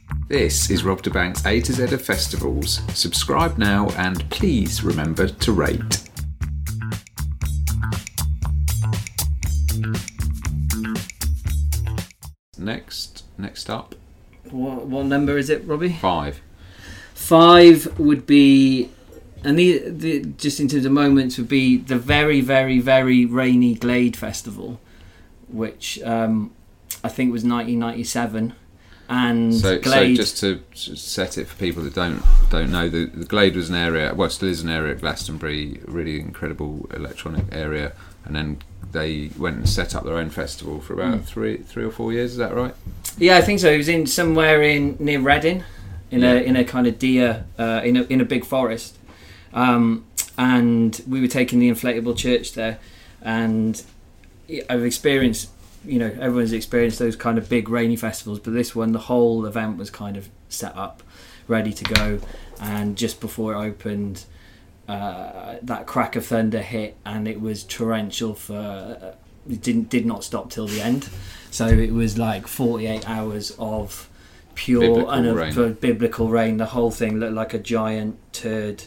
This 0.31 0.69
is 0.69 0.85
Rob 0.85 1.01
da 1.01 1.11
Bank's 1.11 1.45
A 1.45 1.59
to 1.59 1.73
Z 1.73 1.93
of 1.93 2.01
festivals. 2.01 2.79
Subscribe 2.97 3.57
now 3.57 3.89
and 3.97 4.29
please 4.29 4.81
remember 4.81 5.27
to 5.27 5.51
rate. 5.51 6.09
Next, 12.57 13.25
next 13.37 13.69
up 13.69 13.95
what, 14.51 14.87
what 14.87 15.05
number 15.07 15.37
is 15.37 15.49
it, 15.49 15.67
Robby? 15.67 15.89
Five. 15.89 16.39
Five 17.13 17.99
would 17.99 18.25
be, 18.25 18.89
and 19.43 19.59
the, 19.59 19.79
the 19.79 20.21
just 20.37 20.61
in 20.61 20.69
terms 20.69 20.85
of 20.85 20.93
moments 20.93 21.37
would 21.37 21.49
be 21.49 21.75
the 21.75 21.97
very, 21.97 22.39
very, 22.39 22.79
very 22.79 23.25
rainy 23.25 23.73
Glade 23.73 24.15
Festival, 24.15 24.79
which 25.49 26.01
um, 26.03 26.51
I 27.03 27.09
think 27.09 27.33
was 27.33 27.43
1997. 27.43 28.53
And 29.13 29.53
So, 29.53 29.81
so 29.81 30.13
just 30.13 30.37
to 30.37 30.61
set 30.73 31.37
it 31.37 31.45
for 31.45 31.57
people 31.57 31.83
that 31.83 31.93
don't 31.93 32.23
don't 32.49 32.71
know, 32.71 32.87
the, 32.87 33.05
the 33.07 33.25
Glade 33.25 33.57
was 33.57 33.69
an 33.69 33.75
area, 33.75 34.13
well, 34.15 34.29
still 34.29 34.47
is 34.47 34.61
an 34.61 34.69
area 34.69 34.93
at 34.93 35.01
Glastonbury, 35.01 35.81
really 35.85 36.17
incredible 36.17 36.89
electronic 36.93 37.43
area, 37.51 37.91
and 38.23 38.33
then 38.37 38.59
they 38.93 39.29
went 39.37 39.57
and 39.57 39.67
set 39.67 39.95
up 39.95 40.05
their 40.05 40.15
own 40.15 40.29
festival 40.29 40.79
for 40.79 40.93
about 40.93 41.15
Hmm. 41.19 41.23
three 41.25 41.57
three 41.57 41.83
or 41.83 41.91
four 41.91 42.13
years. 42.13 42.31
Is 42.31 42.37
that 42.37 42.55
right? 42.55 42.73
yeah, 43.17 43.35
I 43.37 43.41
think 43.41 43.59
so. 43.59 43.69
It 43.69 43.77
was 43.77 43.89
in 43.89 44.07
somewhere 44.07 44.61
in 44.61 44.95
near 44.97 45.19
Reading, 45.19 45.65
in 46.09 46.21
Yeah. 46.21 46.31
a 46.35 46.43
in 46.43 46.55
a 46.55 46.63
kind 46.63 46.87
of 46.87 46.97
deer, 46.97 47.43
uh, 47.59 47.81
in 47.83 47.97
a 47.97 48.03
in 48.03 48.21
a 48.21 48.25
big 48.25 48.45
forest, 48.45 48.97
um, 49.53 50.05
and 50.37 51.01
we 51.05 51.19
were 51.19 51.27
taking 51.27 51.59
the 51.59 51.69
inflatable 51.69 52.15
church 52.15 52.53
there, 52.53 52.77
and 53.21 53.83
I've 54.69 54.85
experienced, 54.85 55.49
you 55.85 55.99
know, 55.99 56.15
everyone's 56.19 56.53
experienced 56.53 56.99
those 56.99 57.15
kind 57.15 57.37
of 57.37 57.49
big 57.49 57.69
rainy 57.69 57.95
festivals, 57.95 58.39
but 58.39 58.53
this 58.53 58.75
one, 58.75 58.91
the 58.91 58.99
whole 58.99 59.45
event 59.45 59.77
was 59.77 59.89
kind 59.89 60.17
of 60.17 60.29
set 60.49 60.75
up, 60.75 61.01
ready 61.47 61.73
to 61.73 61.83
go, 61.83 62.19
and 62.59 62.97
just 62.97 63.19
before 63.19 63.53
it 63.53 63.57
opened, 63.57 64.25
uh, 64.87 65.55
that 65.61 65.87
crack 65.87 66.15
of 66.15 66.25
thunder 66.25 66.61
hit, 66.61 66.97
and 67.05 67.27
it 67.27 67.41
was 67.41 67.63
torrential 67.63 68.33
for. 68.33 68.55
Uh, 68.55 69.15
it 69.49 69.61
didn't 69.61 69.89
did 69.89 70.05
not 70.05 70.23
stop 70.23 70.51
till 70.51 70.67
the 70.67 70.81
end, 70.81 71.09
so 71.49 71.65
it 71.67 71.91
was 71.91 72.15
like 72.17 72.45
forty 72.45 72.85
eight 72.85 73.09
hours 73.09 73.55
of 73.57 74.07
pure 74.53 74.81
Biblical 74.81 75.09
and 75.09 75.35
rain. 75.35 75.73
biblical 75.73 76.29
rain. 76.29 76.57
The 76.57 76.67
whole 76.67 76.91
thing 76.91 77.19
looked 77.19 77.33
like 77.33 77.55
a 77.55 77.59
giant 77.59 78.19
turd, 78.33 78.83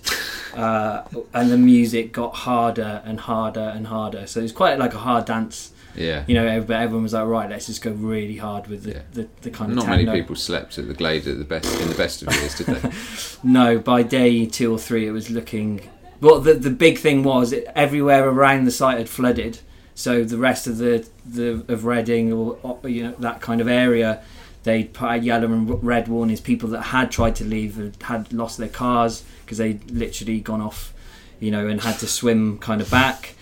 uh, 0.54 1.02
and 1.33 1.50
the 1.50 1.59
music 1.59 2.12
got 2.12 2.35
harder 2.35 3.02
and 3.04 3.18
harder 3.18 3.72
and 3.74 3.88
harder. 3.88 4.28
So 4.28 4.40
it 4.40 4.44
was 4.44 4.52
quite 4.52 4.78
like 4.78 4.94
a 4.94 4.98
hard 4.98 5.24
dance. 5.24 5.72
Yeah. 5.96 6.24
You 6.26 6.35
know, 6.35 6.46
ev- 6.46 6.70
everyone 6.70 7.04
was 7.04 7.12
like, 7.12 7.26
right, 7.26 7.48
let's 7.48 7.66
just 7.66 7.83
go 7.83 7.90
really 7.92 8.37
hard 8.37 8.66
with 8.66 8.85
the, 8.85 8.90
Yeah. 8.92 9.02
the, 9.12 9.28
the 9.42 9.50
kind 9.50 9.70
of 9.70 9.76
Not 9.76 9.87
many 9.88 10.07
people 10.07 10.35
slept 10.37 10.78
at 10.78 10.88
the 10.88 10.94
Glade 10.94 11.26
at 11.26 11.38
the 11.38 11.44
best 11.44 11.80
in 11.80 11.88
the 11.88 11.94
best 11.94 12.22
of 12.22 12.35
years, 12.35 12.54
did 12.57 12.66
they? 12.66 12.90
No, 13.44 13.78
by 13.78 14.02
day 14.02 14.46
two 14.46 14.72
or 14.72 14.78
three, 14.78 15.07
it 15.07 15.12
was 15.12 15.30
looking. 15.30 15.80
Well, 16.20 16.40
the 16.40 16.54
the 16.54 16.70
big 16.70 16.98
thing 16.98 17.22
was 17.22 17.52
it, 17.52 17.66
everywhere 17.74 18.26
around 18.28 18.64
the 18.64 18.70
site 18.70 18.98
had 18.98 19.09
flooded, 19.09 19.59
so 19.94 20.24
the 20.24 20.38
rest 20.38 20.66
of 20.66 20.78
the 20.78 21.07
the 21.26 21.64
of 21.68 21.85
Reading 21.85 22.33
or, 22.33 22.78
you 22.85 23.02
know 23.04 23.14
that 23.18 23.40
kind 23.40 23.61
of 23.61 23.68
area, 23.68 24.22
they 24.62 24.85
put 24.85 25.09
out 25.09 25.22
yellow 25.22 25.46
and 25.46 25.85
red 25.85 26.09
warnings. 26.09 26.40
People 26.40 26.70
that 26.70 26.83
had 26.83 27.11
tried 27.11 27.37
to 27.37 27.44
leave 27.44 27.76
had, 27.76 27.96
had 28.02 28.33
lost 28.33 28.57
their 28.59 28.68
cars 28.68 29.22
because 29.44 29.59
they'd 29.59 29.90
literally 29.90 30.40
gone 30.40 30.62
off, 30.62 30.94
you 31.40 31.50
know, 31.50 31.68
and 31.68 31.83
had 31.83 31.98
to 31.98 32.07
swim 32.07 32.59
kind 32.59 32.80
of 32.80 32.90
back. 32.90 33.35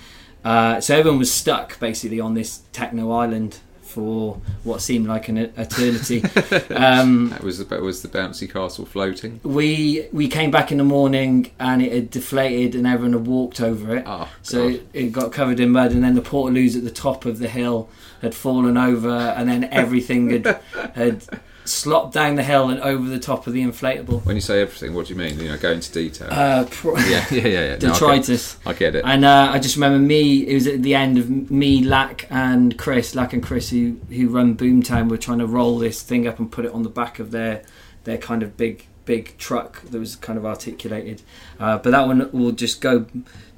Uh, 0.45 0.81
so 0.81 0.97
everyone 0.97 1.19
was 1.19 1.33
stuck 1.33 1.79
basically 1.79 2.21
on 2.21 2.35
this 2.35 2.63
techno 2.73 3.11
island 3.13 3.59
for 3.93 4.41
what 4.65 4.81
seemed 4.81 5.07
like 5.07 5.29
an 5.29 5.37
eternity. 5.37 6.23
um, 6.75 7.29
that 7.29 7.43
was 7.43 7.59
the 7.59 7.81
was 7.81 8.01
the 8.03 8.09
bouncy 8.09 8.51
castle 8.51 8.87
floating. 8.87 9.39
we 9.43 10.09
we 10.13 10.29
came 10.29 10.51
back 10.51 10.73
in 10.73 10.79
the 10.79 10.85
morning 10.85 11.51
and 11.59 11.83
it 11.83 11.93
had 11.93 12.11
deflated 12.11 12.75
and 12.75 12.87
everyone 12.87 13.13
had 13.13 13.27
walked 13.27 13.61
over 13.61 13.97
it. 13.97 14.05
Oh, 14.07 14.29
so 14.41 14.69
it, 14.69 14.89
it 14.95 15.13
got 15.13 15.31
covered 15.31 15.61
in 15.61 15.71
mud 15.71 15.93
and 15.93 16.03
then 16.03 16.15
the 16.15 16.23
portaloos 16.23 16.75
at 16.75 16.85
the 16.85 16.91
top 16.91 17.27
of 17.27 17.39
the 17.39 17.49
hill 17.49 17.91
had 18.23 18.35
fallen 18.35 18.79
over 18.79 19.11
and 19.11 19.49
then 19.49 19.65
everything 19.65 20.31
had 20.31 20.61
had 20.95 21.25
slopped 21.65 22.13
down 22.13 22.35
the 22.35 22.43
hill 22.43 22.71
and 22.71 22.81
over 22.81 23.09
the 23.09 23.19
top 23.19 23.47
of 23.47 23.53
the 23.53 23.63
inflatable. 23.63 24.25
When 24.25 24.35
you 24.37 24.41
say 24.41 24.61
everything, 24.63 24.95
what 24.95 25.07
do 25.07 25.15
you 25.15 25.19
mean? 25.19 25.39
You 25.39 25.49
know, 25.49 25.59
go 25.59 25.71
into 25.73 25.93
detail. 25.93 26.29
Uh, 26.31 26.65
pro- 26.71 26.97
yeah, 26.99 27.25
yeah, 27.31 27.47
yeah. 27.47 27.49
yeah. 27.49 27.49
No, 27.49 27.73
I 27.73 27.77
get- 27.77 27.79
detritus. 28.01 28.57
I 28.67 28.73
get 28.73 28.95
it. 28.95 29.05
And 29.05 29.25
uh, 29.25 29.51
I 29.53 29.59
just 29.59 29.77
remember 29.77 29.99
me. 29.99 30.47
It 30.47 30.55
was 30.55 30.67
at 30.67 30.83
the 30.83 30.95
end 30.95 31.19
of 31.19 31.51
me, 31.51 31.83
Lak, 31.83 32.27
and 32.31 32.77
Chris. 32.79 33.15
Lak 33.15 33.33
and 33.33 33.43
Chris, 33.43 33.71
who 33.71 33.99
who 34.09 34.29
run 34.29 34.57
Boomtown, 34.57 35.09
were 35.09 35.19
trying 35.19 35.39
to 35.39 35.47
roll 35.47 35.79
this 35.79 36.03
thing 36.03 36.27
up 36.27 36.39
and 36.39 36.51
put 36.51 36.65
it 36.65 36.73
on 36.73 36.83
the 36.83 36.91
back 36.91 37.19
of 37.19 37.31
their 37.31 37.63
their 38.05 38.19
kind 38.19 38.43
of 38.43 38.57
big 38.57 38.87
big 39.05 39.37
truck 39.39 39.83
that 39.83 39.99
was 39.99 40.17
kind 40.17 40.39
of 40.39 40.45
articulated. 40.47 41.23
Uh, 41.59 41.79
but 41.79 41.91
that 41.91 42.07
one 42.07 42.31
will 42.33 42.53
just 42.53 42.81
go 42.81 43.07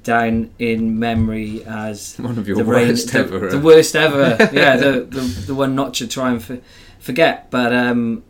down 0.03 0.51
in 0.59 0.99
memory 0.99 1.63
as 1.65 2.15
One 2.17 2.37
of 2.37 2.47
your 2.47 2.57
the 2.57 2.63
worst 2.65 3.11
the, 3.13 3.19
ever, 3.19 3.39
The 3.49 3.57
uh. 3.57 3.61
worst 3.61 3.95
ever. 3.95 4.37
yeah, 4.53 4.77
the, 4.77 5.01
the 5.01 5.21
the 5.47 5.55
one 5.55 5.75
not 5.75 5.93
to 5.95 6.07
try 6.07 6.31
and 6.31 6.43
for, 6.43 6.59
forget. 6.99 7.49
But 7.51 7.73
um, 7.73 8.23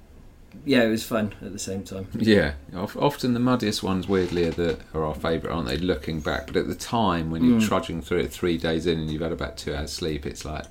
yeah, 0.65 0.83
it 0.83 0.89
was 0.89 1.03
fun 1.03 1.33
at 1.41 1.51
the 1.53 1.59
same 1.59 1.83
time. 1.83 2.07
Yeah, 2.17 2.53
often 2.75 3.33
the 3.33 3.39
muddiest 3.39 3.83
ones, 3.83 4.07
weirdly, 4.07 4.47
are, 4.47 4.51
the, 4.51 4.79
are 4.93 5.03
our 5.05 5.13
favourite, 5.15 5.53
aren't 5.53 5.67
they? 5.67 5.77
Looking 5.77 6.21
back, 6.21 6.47
but 6.47 6.55
at 6.55 6.67
the 6.67 6.75
time 6.75 7.29
when 7.29 7.43
you're 7.43 7.59
Mm. 7.59 7.67
trudging 7.67 8.01
through 8.01 8.19
it 8.19 8.31
three 8.31 8.57
days 8.57 8.87
in 8.87 8.99
and 8.99 9.11
you've 9.11 9.21
had 9.21 9.31
about 9.33 9.57
two 9.57 9.75
hours 9.75 9.91
sleep, 9.91 10.25
it's 10.25 10.43
like 10.45 10.65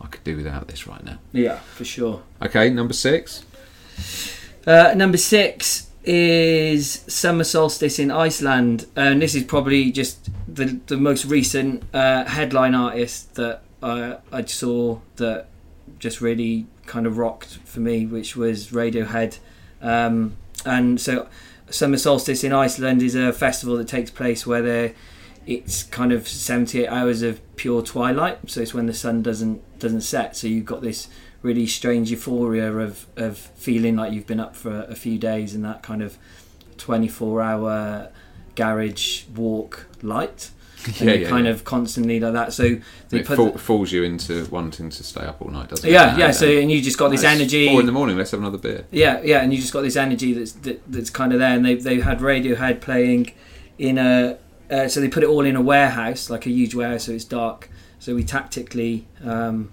I 0.00 0.06
could 0.06 0.24
do 0.24 0.36
without 0.36 0.68
this 0.68 0.86
right 0.86 1.04
now. 1.04 1.18
Yeah, 1.32 1.58
for 1.58 1.84
sure. 1.84 2.22
Okay, 2.40 2.70
number 2.70 2.94
six. 2.94 3.44
Uh, 4.66 4.92
number 4.96 5.16
six 5.16 5.88
is 6.02 7.04
Summer 7.06 7.44
Solstice 7.44 8.00
in 8.00 8.10
Iceland, 8.10 8.86
and 8.96 9.22
this 9.22 9.34
is 9.36 9.44
probably 9.44 9.92
just 9.92 10.28
the 10.48 10.80
the 10.86 10.96
most 10.96 11.24
recent 11.24 11.84
uh, 11.94 12.24
headline 12.24 12.74
artist 12.74 13.34
that 13.36 13.62
I, 13.80 14.16
I 14.32 14.44
saw 14.44 14.98
that 15.16 15.46
just 16.00 16.20
really 16.20 16.66
kind 16.86 17.06
of 17.06 17.16
rocked 17.16 17.58
for 17.64 17.78
me, 17.78 18.06
which 18.06 18.34
was 18.36 18.68
Radiohead. 18.68 19.38
Um, 19.80 20.36
and 20.64 21.00
so, 21.00 21.28
Summer 21.70 21.96
Solstice 21.96 22.42
in 22.42 22.52
Iceland 22.52 23.02
is 23.02 23.14
a 23.14 23.32
festival 23.32 23.76
that 23.76 23.86
takes 23.86 24.10
place 24.10 24.46
where 24.46 24.62
there 24.62 24.94
it's 25.46 25.84
kind 25.84 26.10
of 26.10 26.26
78 26.26 26.88
hours 26.88 27.22
of 27.22 27.40
pure 27.54 27.80
twilight 27.80 28.50
so 28.50 28.60
it's 28.60 28.74
when 28.74 28.86
the 28.86 28.92
sun 28.92 29.22
doesn't 29.22 29.78
doesn't 29.78 30.00
set 30.00 30.36
so 30.36 30.48
you've 30.48 30.64
got 30.64 30.82
this 30.82 31.08
really 31.42 31.66
strange 31.66 32.10
euphoria 32.10 32.72
of 32.72 33.06
of 33.16 33.36
feeling 33.38 33.96
like 33.96 34.12
you've 34.12 34.26
been 34.26 34.40
up 34.40 34.56
for 34.56 34.82
a 34.88 34.94
few 34.94 35.18
days 35.18 35.54
and 35.54 35.64
that 35.64 35.82
kind 35.82 36.02
of 36.02 36.18
24 36.78 37.42
hour 37.42 38.08
garage 38.54 39.24
walk 39.34 39.86
light 40.02 40.50
and 40.86 40.96
Yeah, 41.00 41.12
yeah, 41.14 41.28
kind 41.28 41.46
yeah. 41.46 41.52
of 41.52 41.64
constantly 41.64 42.20
like 42.20 42.32
that 42.32 42.52
so 42.52 42.76
they 43.10 43.20
It 43.20 43.26
put 43.26 43.36
fall, 43.36 43.50
falls 43.58 43.92
you 43.92 44.02
into 44.04 44.44
wanting 44.46 44.90
to 44.90 45.02
stay 45.04 45.22
up 45.22 45.40
all 45.42 45.50
night, 45.50 45.68
doesn't 45.68 45.88
it? 45.88 45.92
yeah 45.92 46.16
yeah 46.16 46.30
so 46.30 46.46
uh, 46.48 46.60
and 46.60 46.70
you 46.70 46.80
just 46.82 46.98
got 46.98 47.10
this 47.10 47.24
"Oh, 47.24 47.28
energy 47.28 47.68
Four 47.68 47.80
in 47.80 47.86
the 47.86 47.92
morning. 47.92 48.16
Let's 48.16 48.30
have 48.32 48.40
another 48.40 48.58
beer. 48.58 48.84
yeah, 48.90 49.20
yeah, 49.22 49.42
and 49.42 49.52
you 49.52 49.60
just 49.60 49.72
got 49.72 49.82
this 49.82 49.96
energy 49.96 50.32
that's 50.32 50.52
that, 50.52 50.80
that's 50.90 51.10
kind 51.10 51.32
of 51.32 51.38
there, 51.38 51.54
and 51.56 51.64
they 51.64 51.74
they 51.74 52.00
had 52.00 52.18
Radiohead 52.20 52.80
playing 52.80 53.32
in 53.78 53.98
a 53.98 54.38
uh, 54.70 54.88
so 54.88 55.00
they 55.00 55.08
put 55.08 55.22
it 55.22 55.28
all 55.28 55.44
in 55.44 55.54
a 55.56 55.60
warehouse, 55.60 56.28
like 56.28 56.44
a 56.46 56.50
huge 56.50 56.74
warehouse, 56.74 57.04
so 57.04 57.12
it's 57.12 57.24
dark. 57.24 57.68
So 57.98 58.14
we 58.14 58.24
tactically 58.24 59.06
um, 59.24 59.70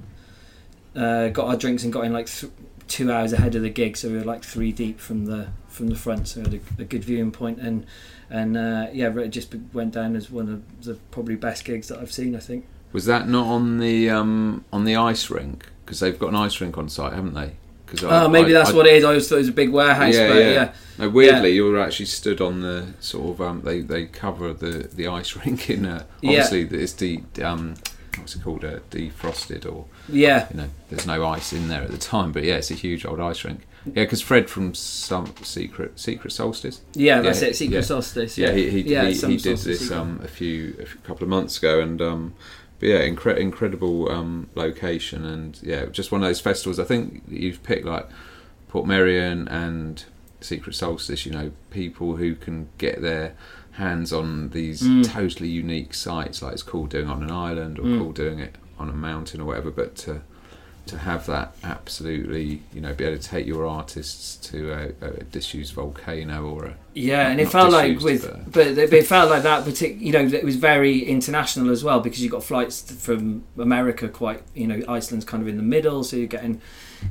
uh, 0.96 1.30
got 1.30 1.48
our 1.48 1.58
drinks 1.58 1.84
and 1.84 1.92
got 1.94 2.06
in 2.06 2.14
like 2.14 2.28
th- 2.28 2.52
two 2.88 3.12
hours 3.12 3.34
ahead 3.34 3.56
of 3.56 3.62
the 3.62 3.70
gig, 3.70 3.98
so 3.98 4.10
we 4.10 4.16
were 4.18 4.24
like 4.24 4.44
three 4.44 4.72
deep 4.72 5.00
from 5.00 5.26
the 5.26 5.48
from 5.68 5.88
the 5.88 5.96
front, 5.96 6.28
so 6.28 6.42
we 6.42 6.46
had 6.52 6.54
a, 6.78 6.82
a 6.82 6.86
good 6.86 7.04
viewing 7.04 7.32
point, 7.32 7.60
and 7.60 7.86
and 8.30 8.56
uh, 8.58 8.88
yeah, 8.94 9.16
it 9.20 9.30
just 9.30 9.54
went 9.74 9.94
down 9.94 10.16
as 10.16 10.30
one 10.30 10.50
of 10.50 10.84
the 10.86 10.96
probably 11.12 11.36
best 11.36 11.66
gigs 11.66 11.88
that 11.88 12.00
I've 12.00 12.12
seen. 12.12 12.36
I 12.36 12.40
think. 12.40 12.66
Was 12.92 13.06
that 13.06 13.28
not 13.28 13.48
on 13.48 13.80
the 13.80 14.10
um, 14.10 14.66
on 14.72 14.84
the 14.86 14.96
ice 14.96 15.30
rink? 15.30 15.68
Because 15.86 16.00
they've 16.00 16.18
got 16.18 16.30
an 16.30 16.36
ice 16.36 16.62
rink 16.62 16.78
on 16.78 16.88
site, 16.90 17.14
haven't 17.14 17.34
they? 17.34 17.54
Cause 17.88 18.04
Oh, 18.04 18.28
maybe 18.30 18.54
that's 18.54 18.72
what 18.72 18.86
it 18.88 18.94
is. 18.94 19.04
I 19.04 19.08
always 19.10 19.28
thought 19.28 19.36
it 19.36 19.40
was 19.40 19.50
a 19.50 19.52
big 19.52 19.70
warehouse, 19.72 20.16
Yeah, 20.16 20.28
but 20.30 20.38
yeah. 20.38 20.50
yeah. 20.52 20.74
No, 20.98 21.10
weirdly, 21.10 21.50
Yeah. 21.50 21.56
you 21.56 21.66
were 21.66 21.80
actually 21.80 22.06
stood 22.06 22.40
on 22.42 22.62
the 22.62 22.88
sort 23.00 23.30
of 23.32 23.42
um, 23.42 23.62
they 23.62 23.82
they 23.82 24.06
cover 24.06 24.54
the 24.54 24.88
the 24.94 25.08
ice 25.08 25.36
rink 25.46 25.70
in 25.70 25.86
a, 25.86 26.06
Yeah. 26.22 26.44
obviously 26.44 26.62
it's 26.80 26.94
de 26.94 27.24
um, 27.44 27.76
what's 28.18 28.36
it 28.36 28.44
called 28.44 28.64
uh, 28.66 28.80
defrosted 28.92 29.66
or 29.66 29.86
Yeah. 30.10 30.48
you 30.52 30.58
know 30.58 30.70
there's 30.90 31.08
no 31.08 31.26
ice 31.26 31.54
in 31.54 31.68
there 31.68 31.82
at 31.82 31.92
the 31.92 31.98
time, 31.98 32.32
but 32.32 32.44
yeah, 32.44 32.56
it's 32.56 32.72
a 32.72 32.76
huge 32.76 33.06
old 33.06 33.20
ice 33.20 33.44
rink. 33.44 33.62
Yeah, 33.86 34.04
because 34.04 34.22
Fred 34.22 34.50
from 34.50 34.74
some 34.76 35.34
secret 35.44 36.00
secret 36.00 36.32
solstice. 36.32 36.80
Yeah, 36.94 37.20
that's 37.22 37.42
it, 37.42 37.56
Secret 37.56 37.84
Solstice, 37.84 38.38
Yeah, 38.38 38.52
yeah. 38.52 38.54
he 38.56 38.70
he, 38.70 38.82
Yeah, 38.94 39.06
he, 39.08 39.14
he 39.14 39.38
did 39.38 39.58
this 39.58 39.92
um, 39.92 40.22
a 40.24 40.28
few 40.30 40.76
a 40.80 41.06
couple 41.06 41.24
of 41.24 41.30
months 41.30 41.58
ago, 41.58 41.82
and 41.82 42.02
um, 42.02 42.34
but 42.80 42.88
yeah, 42.88 43.02
incre- 43.02 43.38
incredible 43.38 44.10
um, 44.10 44.48
location, 44.56 45.26
and 45.26 45.60
yeah, 45.62 45.88
just 45.88 46.14
one 46.14 46.24
of 46.24 46.30
those 46.30 46.40
festivals. 46.40 46.80
I 46.80 46.86
think 46.86 47.24
you've 47.28 47.62
picked 47.64 47.86
like 47.86 48.08
Portmeirion 48.72 49.52
and 49.52 50.06
Secret 50.44 50.76
Solstice. 50.76 51.26
You 51.26 51.32
know, 51.32 51.52
people 51.72 52.16
who 52.18 52.36
can 52.36 52.70
get 52.78 53.02
their 53.02 53.34
hands 53.72 54.14
on 54.14 54.50
these 54.50 54.84
Mm. 54.84 55.04
totally 55.06 55.50
unique 55.50 55.94
sites. 55.94 56.42
Like 56.42 56.54
it's 56.54 56.64
cool 56.64 56.86
doing 56.86 57.08
it 57.08 57.12
on 57.12 57.24
an 57.24 57.32
island 57.32 57.80
or 57.80 57.84
Mm. 57.84 58.00
cool 58.00 58.12
doing 58.12 58.40
it 58.40 58.56
on 58.78 58.90
a 58.90 58.94
mountain 58.94 59.42
or 59.42 59.46
whatever, 59.46 59.72
but 59.72 59.96
to 59.96 60.22
to 60.86 60.98
have 60.98 61.26
that 61.28 61.56
absolutely, 61.64 62.62
you 62.74 62.82
know, 62.82 62.94
be 62.94 63.06
able 63.06 63.18
to 63.18 63.24
take 63.24 63.48
your 63.48 63.66
artists 63.66 64.36
to 64.52 64.72
a, 64.74 65.06
a 65.06 65.24
disused 65.24 65.74
volcano 65.74 66.46
or 66.46 66.66
a 66.66 66.76
Yeah, 66.94 67.30
and 67.30 67.40
it 67.40 67.50
felt 67.50 67.72
like 67.72 68.00
with, 68.00 68.24
but- 68.52 68.76
but 68.76 68.94
it 68.94 69.08
felt 69.08 69.30
like 69.30 69.44
that. 69.44 69.64
Partic- 69.64 70.02
you 70.02 70.12
know, 70.12 70.20
it 70.26 70.44
was 70.44 70.58
very 70.58 71.00
international 71.00 71.70
as 71.72 71.84
well 71.86 72.02
because 72.02 72.22
you 72.22 72.30
got 72.30 72.44
flights 72.44 72.82
from 72.92 73.44
America. 73.58 74.10
Quite, 74.10 74.42
you 74.54 74.68
know, 74.68 74.82
Iceland's 74.90 75.26
kind 75.26 75.42
of 75.42 75.48
in 75.48 75.56
the 75.56 75.64
middle, 75.64 76.04
so 76.04 76.18
you're 76.18 76.28
getting, 76.28 76.60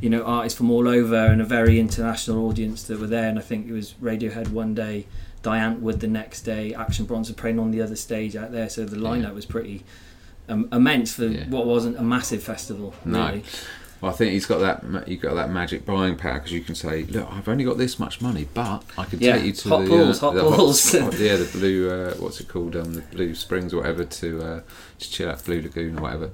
you 0.02 0.10
know, 0.10 0.22
artists 0.22 0.56
from 0.58 0.70
all 0.70 0.86
over 0.86 1.16
and 1.16 1.40
a 1.40 1.44
very 1.46 1.80
international 1.80 2.46
audience 2.46 2.82
that 2.84 3.00
were 3.00 3.06
there. 3.06 3.28
And 3.30 3.38
I 3.38 3.42
think 3.42 3.68
it 3.68 3.72
was 3.72 3.94
Radiohead 4.02 4.48
one 4.48 4.74
day, 4.74 5.06
Diane 5.42 5.80
Wood 5.80 6.00
the 6.00 6.08
next 6.08 6.42
day, 6.42 6.74
Action 6.74 7.06
Bronson 7.06 7.34
playing 7.36 7.58
on 7.58 7.70
the 7.70 7.80
other 7.80 7.96
stage 7.96 8.36
out 8.36 8.52
there. 8.52 8.68
So 8.68 8.84
the 8.84 8.96
lineup 8.96 9.34
was 9.34 9.46
pretty 9.46 9.82
um, 10.52 10.68
immense 10.72 11.14
for 11.14 11.26
Yeah. 11.26 11.48
what 11.48 11.66
wasn't 11.66 11.96
a 11.98 12.02
massive 12.02 12.42
festival. 12.42 12.94
No. 13.04 13.26
Really. 13.26 13.42
Well, 14.00 14.10
I 14.10 14.14
think 14.16 14.32
he's 14.32 14.46
got 14.46 14.58
that. 14.58 15.06
You 15.08 15.16
got 15.16 15.34
that 15.34 15.50
magic 15.52 15.86
buying 15.86 16.16
power 16.16 16.34
because 16.34 16.50
you 16.50 16.60
can 16.60 16.74
say, 16.74 17.04
"Look, 17.04 17.28
I've 17.30 17.46
only 17.48 17.62
got 17.62 17.78
this 17.78 18.00
much 18.00 18.20
money, 18.20 18.48
but 18.52 18.82
I 18.98 19.04
can 19.04 19.20
Yeah, 19.20 19.36
take 19.36 19.44
you 19.44 19.52
to 19.52 19.68
hot 19.68 19.84
the 19.84 19.90
balls, 19.90 20.16
uh, 20.18 20.20
hot 20.26 20.34
the 20.34 20.40
balls. 20.42 20.90
hot- 20.92 21.18
yeah, 21.20 21.36
the 21.36 21.48
blue. 21.56 21.88
Uh, 21.88 22.14
what's 22.14 22.40
it 22.40 22.48
called? 22.48 22.74
Um, 22.74 22.94
the 22.94 23.02
blue 23.02 23.32
springs 23.36 23.72
or 23.72 23.76
whatever 23.76 24.02
to 24.02 24.42
uh, 24.42 24.60
just 24.98 25.12
chill 25.12 25.30
out 25.30 25.44
Blue 25.44 25.62
Lagoon 25.62 26.00
or 26.00 26.02
whatever. 26.02 26.30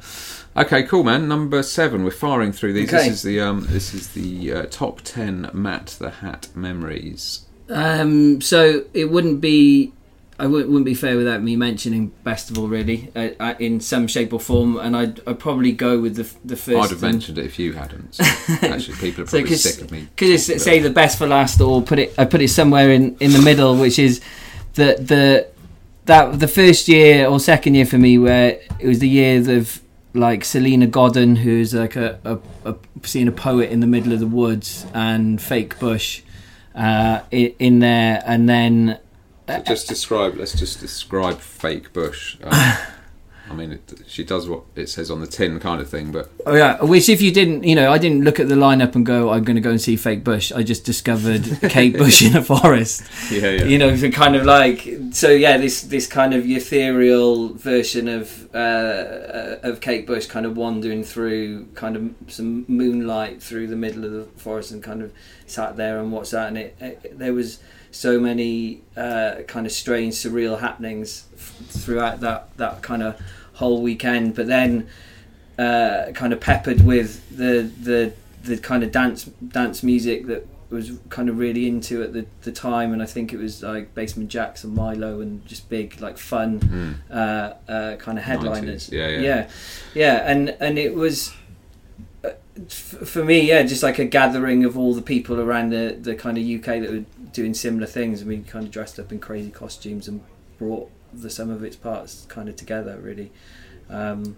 Okay, 0.57 0.83
cool, 0.85 1.04
man. 1.04 1.28
Number 1.28 1.62
seven. 1.62 2.04
We're 2.04 2.11
firing 2.11 2.52
through 2.52 2.72
these. 2.72 2.88
Okay. 2.88 3.07
This 3.11 3.16
is 3.18 3.22
the 3.22 3.40
um, 3.40 3.66
this 3.68 3.92
is 3.92 4.09
the 4.14 4.50
uh, 4.50 4.62
top 4.70 5.02
ten 5.02 5.50
Matt 5.52 5.88
the 5.98 6.09
Hat 6.09 6.48
memories. 6.54 7.40
Um, 7.68 8.40
so 8.40 8.85
it 8.94 9.11
wouldn't 9.11 9.42
be, 9.42 9.92
I 10.40 10.46
wouldn't, 10.46 10.70
wouldn't 10.70 10.85
be 10.85 10.94
fair 10.94 11.16
without 11.16 11.42
me 11.42 11.57
mentioning 11.57 12.12
Bestival 12.24 12.70
really, 12.70 13.11
uh, 13.16 13.31
uh, 13.40 13.55
in 13.59 13.81
some 13.81 14.07
shape 14.07 14.33
or 14.33 14.38
form, 14.38 14.77
and 14.77 14.96
I'd, 14.96 15.20
I'd 15.27 15.40
probably 15.40 15.72
go 15.72 16.01
with 16.01 16.14
the 16.14 16.31
the 16.44 16.57
first. 16.57 16.77
I'd 16.79 16.90
have 16.90 17.03
and- 17.03 17.12
mentioned 17.14 17.38
it 17.38 17.46
if 17.46 17.59
you 17.59 17.72
hadn't. 17.72 18.14
So 18.14 18.24
actually, 18.62 18.96
people 18.98 19.24
are 19.24 19.27
So 19.27 19.38
probably 19.38 19.51
cause, 19.51 19.62
sick 19.62 19.83
of 19.83 19.90
me. 19.90 20.07
Could 20.16 20.29
just 20.29 20.61
say 20.61 20.79
the 20.79 20.90
best 20.90 21.18
for 21.18 21.27
last, 21.27 21.61
or 21.61 21.83
put 21.83 21.98
it, 21.98 22.14
I 22.16 22.24
put 22.24 22.40
it 22.40 22.48
somewhere 22.48 22.90
in, 22.90 23.16
in 23.18 23.33
the 23.33 23.42
middle, 23.42 23.77
which 23.77 23.98
is 23.98 24.20
the 24.74 24.96
the 25.01 25.48
that 26.05 26.38
the 26.38 26.48
first 26.48 26.87
year 26.88 27.27
or 27.27 27.40
second 27.40 27.74
year 27.74 27.85
for 27.85 27.98
me 27.98 28.16
where 28.16 28.61
it 28.79 28.87
was 28.87 29.01
the 29.01 29.09
year 29.09 29.59
of 29.59 29.81
like 30.14 30.44
Salena 30.44 30.87
Godden, 30.87 31.37
who's 31.37 31.74
like 31.74 31.96
a, 31.96 32.18
a, 32.24 32.38
a 32.70 32.77
seeing 33.03 33.29
a 33.29 33.33
poet 33.33 33.70
in 33.70 33.81
the 33.81 33.87
middle 33.87 34.12
of 34.12 34.20
the 34.20 34.27
woods, 34.27 34.87
and 34.94 35.42
Fake 35.42 35.79
Bush 35.81 36.22
uh, 36.77 37.22
in, 37.33 37.55
in 37.59 37.79
there, 37.81 38.22
and 38.24 38.48
then 38.48 38.98
So 39.48 39.62
just 39.62 39.88
describe. 39.88 40.37
Let's 40.37 40.58
just 40.58 40.80
describe 40.80 41.38
fake 41.38 41.92
Bush. 41.92 42.37
Um, 42.42 42.52
I 43.50 43.54
mean, 43.54 43.72
it, 43.72 44.02
she 44.06 44.24
does 44.24 44.48
what 44.48 44.64
it 44.76 44.88
says 44.88 45.11
on 45.11 45.20
the 45.20 45.26
tin, 45.26 45.58
kind 45.58 45.80
of 45.80 45.88
thing. 45.88 46.12
But 46.12 46.30
Oh 46.44 46.54
yeah, 46.54 46.82
which 46.82 47.08
if 47.08 47.22
you 47.22 47.32
didn't, 47.32 47.64
you 47.64 47.74
know, 47.74 47.90
I 47.90 47.98
didn't 47.98 48.22
look 48.22 48.38
at 48.38 48.48
the 48.48 48.54
lineup 48.54 48.94
and 48.94 49.06
go, 49.06 49.30
I'm 49.30 49.44
going 49.44 49.56
to 49.56 49.62
go 49.62 49.70
and 49.70 49.80
see 49.80 49.96
Fake 49.96 50.22
Bush. 50.22 50.52
I 50.52 50.62
just 50.62 50.84
discovered 50.84 51.46
Kate 51.70 51.96
Bush 51.96 52.22
in 52.22 52.37
a 52.37 52.42
forest. 52.42 53.04
yeah, 53.30 53.50
yeah, 53.50 53.64
You 53.64 53.78
know, 53.78 54.11
kind 54.11 54.37
of 54.37 54.44
like 54.44 54.87
so. 55.12 55.30
Yeah, 55.30 55.56
this 55.56 55.82
this 55.82 56.06
kind 56.06 56.34
of 56.34 56.44
ethereal 56.46 57.54
version 57.54 58.08
of 58.08 58.54
uh, 58.54 58.58
uh, 58.58 59.58
of 59.62 59.80
Kate 59.80 60.06
Bush, 60.06 60.26
kind 60.26 60.44
of 60.44 60.56
wandering 60.56 61.02
through 61.02 61.66
kind 61.74 61.96
of 61.96 62.14
some 62.26 62.66
moonlight 62.68 63.42
through 63.42 63.68
the 63.68 63.76
middle 63.76 64.04
of 64.04 64.12
the 64.12 64.24
forest, 64.38 64.72
and 64.72 64.82
kind 64.82 65.02
of 65.02 65.12
sat 65.46 65.76
there 65.76 66.00
and 66.00 66.12
watched 66.12 66.32
that. 66.32 66.48
And 66.48 66.58
it, 66.58 66.76
it 66.80 67.18
there 67.18 67.32
was 67.32 67.61
so 67.98 68.20
many 68.20 68.80
uh, 68.96 69.42
kind 69.48 69.66
of 69.66 69.72
strange, 69.72 70.14
surreal 70.14 70.61
happenings 70.61 71.26
f- 71.34 71.56
throughout 71.68 72.20
that 72.20 72.56
that 72.56 72.80
kind 72.80 73.02
of 73.02 73.20
whole 73.54 73.82
weekend. 73.82 74.37
But 74.37 74.46
then 74.46 74.88
uh, 75.58 76.12
kind 76.14 76.32
of 76.32 76.40
peppered 76.40 76.87
with 76.87 77.28
the 77.37 77.68
the 77.82 78.12
the 78.44 78.56
kind 78.56 78.84
of 78.84 78.92
dance 78.92 79.24
dance 79.24 79.82
music 79.82 80.26
that 80.26 80.46
was 80.70 80.92
kind 81.08 81.28
of 81.28 81.38
really 81.38 81.66
into 81.66 82.02
at 82.02 82.12
the, 82.12 82.26
the 82.42 82.52
time 82.52 82.92
and 82.92 83.02
I 83.02 83.06
think 83.06 83.32
it 83.32 83.38
was 83.38 83.62
like 83.62 83.94
Basement 83.94 84.30
Jaxx 84.30 84.64
and 84.64 84.76
Mylo 84.76 85.22
and 85.22 85.44
just 85.46 85.70
big 85.70 85.98
like 85.98 86.18
fun 86.18 87.00
uh, 87.11 87.54
uh, 87.66 87.96
kind 87.96 88.18
of 88.18 88.24
headliners 88.24 88.90
90s, 88.90 88.92
yeah, 88.92 89.08
yeah. 89.08 89.20
yeah 89.20 89.48
yeah 89.94 90.30
and 90.30 90.50
and 90.61 90.78
it 90.78 90.94
was 90.94 91.32
for 92.66 93.25
me 93.25 93.40
yeah 93.49 93.62
just 93.62 93.83
like 93.83 93.99
a 93.99 94.05
gathering 94.05 94.64
of 94.64 94.77
all 94.77 94.94
the 94.94 95.03
people 95.03 95.40
around 95.40 95.71
the, 95.71 95.97
the 96.01 96.14
kind 96.14 96.37
of 96.38 96.44
UK 96.44 96.81
that 96.81 96.90
were 96.90 97.05
doing 97.33 97.55
similar 97.55 97.87
things 97.87 98.21
and 98.21 98.29
we 98.29 98.38
kind 98.38 98.64
of 98.64 98.71
dressed 98.71 98.99
up 98.99 99.12
in 99.12 99.18
crazy 99.18 99.51
costumes 99.51 100.09
and 100.09 100.21
brought 100.59 100.90
the 101.12 101.31
sum 101.31 101.51
of 101.51 101.62
its 101.62 101.77
parts 101.77 102.27
kind 102.29 102.49
of 102.49 102.57
together 102.57 102.99
really 103.01 103.31
um, 103.90 104.37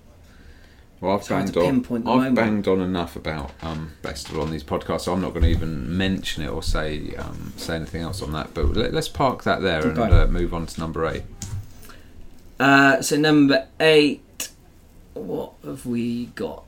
Well, 1.00 1.16
I've 1.18 1.28
banged 1.28 1.56
on. 1.56 1.78
I've 1.78 1.90
moment. 2.04 2.34
banged 2.36 2.68
on 2.68 2.80
enough 2.80 3.16
about 3.16 3.52
um, 3.62 3.92
Bestival 4.02 4.42
on 4.42 4.50
these 4.50 4.62
podcasts, 4.62 5.02
so 5.02 5.12
I'm 5.12 5.20
not 5.20 5.30
going 5.30 5.42
to 5.42 5.48
even 5.48 5.96
mention 5.96 6.44
it 6.44 6.48
or 6.48 6.62
say 6.62 7.14
um, 7.16 7.52
say 7.56 7.74
anything 7.74 8.02
else 8.02 8.22
on 8.22 8.32
that. 8.32 8.52
But 8.54 8.66
let, 8.76 8.92
let's 8.92 9.08
park 9.08 9.42
that 9.44 9.60
there 9.62 9.84
and 9.88 9.98
uh, 9.98 10.26
move 10.26 10.52
on 10.54 10.66
to 10.66 10.78
number 10.78 11.06
eight. 11.06 11.22
Uh, 12.60 13.00
so 13.00 13.16
number 13.16 13.66
eight, 13.80 14.50
what 15.14 15.54
have 15.64 15.86
we 15.86 16.26
got? 16.26 16.64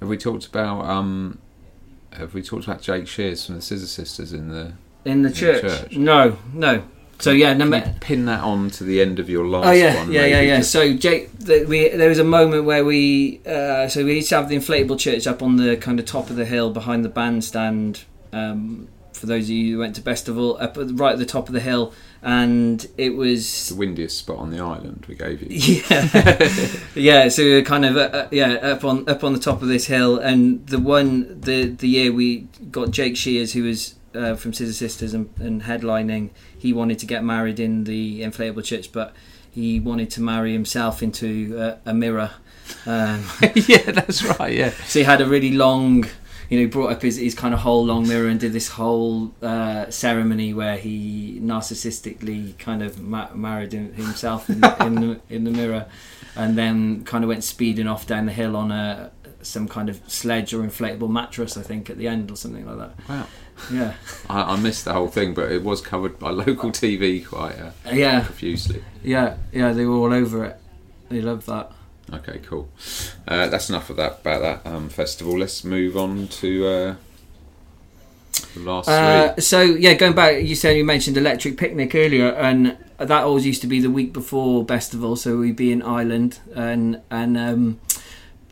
Have 0.00 0.08
we 0.08 0.16
talked 0.16 0.46
about 0.46 0.84
um, 0.86 1.38
Have 2.12 2.34
we 2.34 2.42
talked 2.42 2.64
about 2.64 2.80
Jake 2.82 3.06
Shears 3.06 3.46
from 3.46 3.56
the 3.56 3.60
Scissor 3.62 3.86
Sisters 3.86 4.32
in 4.32 4.48
the? 4.48 4.72
In 5.04 5.22
the 5.22 5.28
In 5.28 5.34
church? 5.34 5.60
church. 5.62 5.96
No, 5.96 6.36
no. 6.52 6.82
So 7.18 7.32
yeah, 7.32 7.52
number. 7.52 7.94
pin 8.00 8.24
that 8.26 8.40
on 8.42 8.70
to 8.70 8.84
the 8.84 9.02
end 9.02 9.18
of 9.18 9.28
your 9.28 9.46
last 9.46 9.66
Oh 9.66 9.72
yeah, 9.72 9.94
one. 9.96 10.10
yeah, 10.10 10.24
yeah, 10.24 10.40
yeah. 10.40 10.56
Just- 10.58 10.70
So 10.72 10.94
Jake, 10.94 11.30
the, 11.38 11.64
we 11.66 11.88
there 11.90 12.08
was 12.08 12.18
a 12.18 12.24
moment 12.24 12.64
where 12.64 12.82
we 12.84 13.40
uh, 13.46 13.88
so 13.88 14.04
we 14.04 14.14
used 14.16 14.30
to 14.30 14.36
have 14.36 14.48
the 14.48 14.56
inflatable 14.56 14.98
church 14.98 15.26
up 15.26 15.42
on 15.42 15.56
the 15.56 15.76
kind 15.76 16.00
of 16.00 16.06
top 16.06 16.30
of 16.30 16.36
the 16.36 16.46
hill 16.46 16.70
behind 16.70 17.04
the 17.04 17.10
bandstand. 17.10 18.04
Um, 18.32 18.88
for 19.20 19.26
those 19.26 19.44
of 19.44 19.50
you 19.50 19.74
who 19.74 19.78
went 19.78 19.94
to 19.96 20.02
Bestival, 20.02 20.60
up 20.60 20.76
at, 20.78 20.98
right 20.98 21.12
at 21.12 21.18
the 21.18 21.26
top 21.26 21.48
of 21.48 21.54
the 21.54 21.60
hill, 21.60 21.92
and 22.22 22.86
it 22.96 23.10
was 23.10 23.68
the 23.68 23.74
windiest 23.74 24.18
spot 24.18 24.38
on 24.38 24.50
the 24.50 24.60
island 24.60 25.04
we 25.08 25.14
gave 25.14 25.42
you. 25.42 25.48
yeah, 25.90 26.78
yeah. 26.94 27.28
So 27.28 27.44
we 27.44 27.54
were 27.54 27.62
kind 27.62 27.84
of 27.84 27.96
uh, 27.96 28.00
uh, 28.00 28.28
yeah 28.30 28.52
up 28.54 28.84
on 28.84 29.08
up 29.08 29.22
on 29.22 29.32
the 29.34 29.38
top 29.38 29.62
of 29.62 29.68
this 29.68 29.86
hill, 29.86 30.18
and 30.18 30.66
the 30.66 30.78
one 30.78 31.40
the 31.40 31.66
the 31.66 31.88
year 31.88 32.12
we 32.12 32.48
got 32.70 32.90
Jake 32.90 33.16
Shears, 33.16 33.52
who 33.52 33.64
was 33.64 33.94
uh, 34.14 34.34
from 34.34 34.52
Scissor 34.52 34.72
Sisters 34.72 35.14
and, 35.14 35.30
and 35.38 35.62
headlining. 35.62 36.30
He 36.58 36.72
wanted 36.72 36.98
to 37.00 37.06
get 37.06 37.22
married 37.22 37.60
in 37.60 37.84
the 37.84 38.22
inflatable 38.22 38.64
church, 38.64 38.90
but 38.92 39.14
he 39.50 39.80
wanted 39.80 40.10
to 40.12 40.20
marry 40.20 40.52
himself 40.52 41.02
into 41.02 41.58
uh, 41.58 41.76
a 41.84 41.92
mirror. 41.94 42.30
Um, 42.86 43.24
yeah, 43.54 43.90
that's 43.90 44.22
right. 44.22 44.54
Yeah, 44.54 44.70
so 44.86 45.00
he 45.00 45.04
had 45.04 45.20
a 45.20 45.26
really 45.26 45.52
long, 45.52 46.06
you 46.50 46.58
know, 46.58 46.64
he 46.64 46.66
brought 46.66 46.90
up 46.90 47.00
his, 47.00 47.16
his 47.16 47.34
kind 47.34 47.54
of 47.54 47.60
whole 47.60 47.86
long 47.86 48.06
mirror 48.08 48.28
and 48.28 48.40
did 48.40 48.52
this 48.52 48.68
whole 48.68 49.32
uh, 49.40 49.88
ceremony 49.88 50.52
where 50.52 50.76
he 50.76 51.38
narcissistically 51.40 52.58
kind 52.58 52.82
of 52.82 53.00
ma- 53.00 53.32
married 53.32 53.72
him, 53.72 53.94
himself 53.94 54.50
in, 54.50 54.56
in, 54.80 54.94
the, 54.96 55.20
in 55.30 55.44
the 55.44 55.50
mirror, 55.52 55.86
and 56.34 56.58
then 56.58 57.04
kind 57.04 57.22
of 57.22 57.28
went 57.28 57.44
speeding 57.44 57.86
off 57.86 58.04
down 58.04 58.26
the 58.26 58.32
hill 58.32 58.56
on 58.56 58.72
a 58.72 59.12
some 59.42 59.66
kind 59.68 59.88
of 59.88 59.98
sledge 60.06 60.52
or 60.52 60.62
inflatable 60.62 61.08
mattress, 61.08 61.56
I 61.56 61.62
think, 61.62 61.88
at 61.88 61.96
the 61.96 62.06
end 62.08 62.30
or 62.30 62.36
something 62.36 62.66
like 62.66 62.76
that. 62.78 63.08
wow. 63.08 63.26
Yeah, 63.72 63.94
I, 64.28 64.54
I 64.54 64.56
missed 64.56 64.84
the 64.86 64.92
whole 64.92 65.08
thing, 65.08 65.34
but 65.34 65.52
it 65.52 65.62
was 65.62 65.80
covered 65.80 66.18
by 66.18 66.30
local 66.30 66.70
TV 66.72 67.24
quite 67.26 67.58
uh, 67.58 67.70
yeah, 67.92 68.24
profusely. 68.24 68.82
yeah, 69.04 69.36
yeah. 69.52 69.72
They 69.72 69.86
were 69.86 69.96
all 69.96 70.12
over 70.12 70.44
it. 70.44 70.56
They 71.10 71.20
loved 71.20 71.46
that. 71.46 71.70
Okay, 72.12 72.40
cool. 72.44 72.68
Uh, 73.28 73.46
that's 73.48 73.68
enough 73.68 73.88
of 73.90 73.96
that 73.96 74.20
about 74.20 74.42
that 74.42 74.66
um, 74.70 74.88
festival. 74.88 75.38
Let's 75.38 75.62
move 75.64 75.96
on 75.96 76.26
to 76.28 76.66
uh, 76.66 76.94
the 78.54 78.60
last 78.60 78.88
Uh, 78.88 79.32
three. 79.34 79.42
so 79.42 79.60
yeah, 79.62 79.94
going 79.94 80.14
back, 80.14 80.42
you 80.42 80.54
said 80.56 80.76
you 80.76 80.84
mentioned 80.84 81.16
Electric 81.16 81.56
Picnic 81.56 81.94
earlier, 81.94 82.30
and 82.30 82.76
that 82.98 83.22
always 83.24 83.46
used 83.46 83.60
to 83.62 83.66
be 83.68 83.80
the 83.80 83.90
week 83.90 84.12
before 84.12 84.64
Festival. 84.66 85.14
So 85.16 85.38
we'd 85.38 85.56
be 85.56 85.70
in 85.72 85.82
Ireland, 85.82 86.40
and 86.54 87.00
and 87.10 87.36
um, 87.38 87.80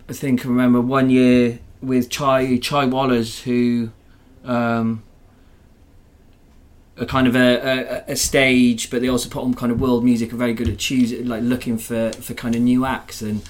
I 0.08 0.12
think 0.12 0.44
I 0.46 0.48
remember 0.48 0.80
one 0.80 1.10
year 1.10 1.58
with 1.82 2.08
Chai 2.10 2.58
Chai 2.58 2.86
Wallahs, 2.86 3.42
who 3.42 3.90
um, 4.44 5.02
a 6.98 7.06
kind 7.06 7.26
of 7.26 7.36
a, 7.36 8.04
a, 8.08 8.12
a 8.12 8.16
stage, 8.16 8.90
but 8.90 9.00
they 9.00 9.08
also 9.08 9.28
put 9.28 9.42
on 9.42 9.54
kind 9.54 9.72
of 9.72 9.80
world 9.80 10.04
music. 10.04 10.32
Are 10.32 10.36
very 10.36 10.54
good 10.54 10.68
at 10.68 10.78
choosing, 10.78 11.26
like 11.26 11.42
looking 11.42 11.78
for 11.78 12.12
for 12.12 12.34
kind 12.34 12.54
of 12.54 12.60
new 12.60 12.84
acts, 12.84 13.22
and 13.22 13.42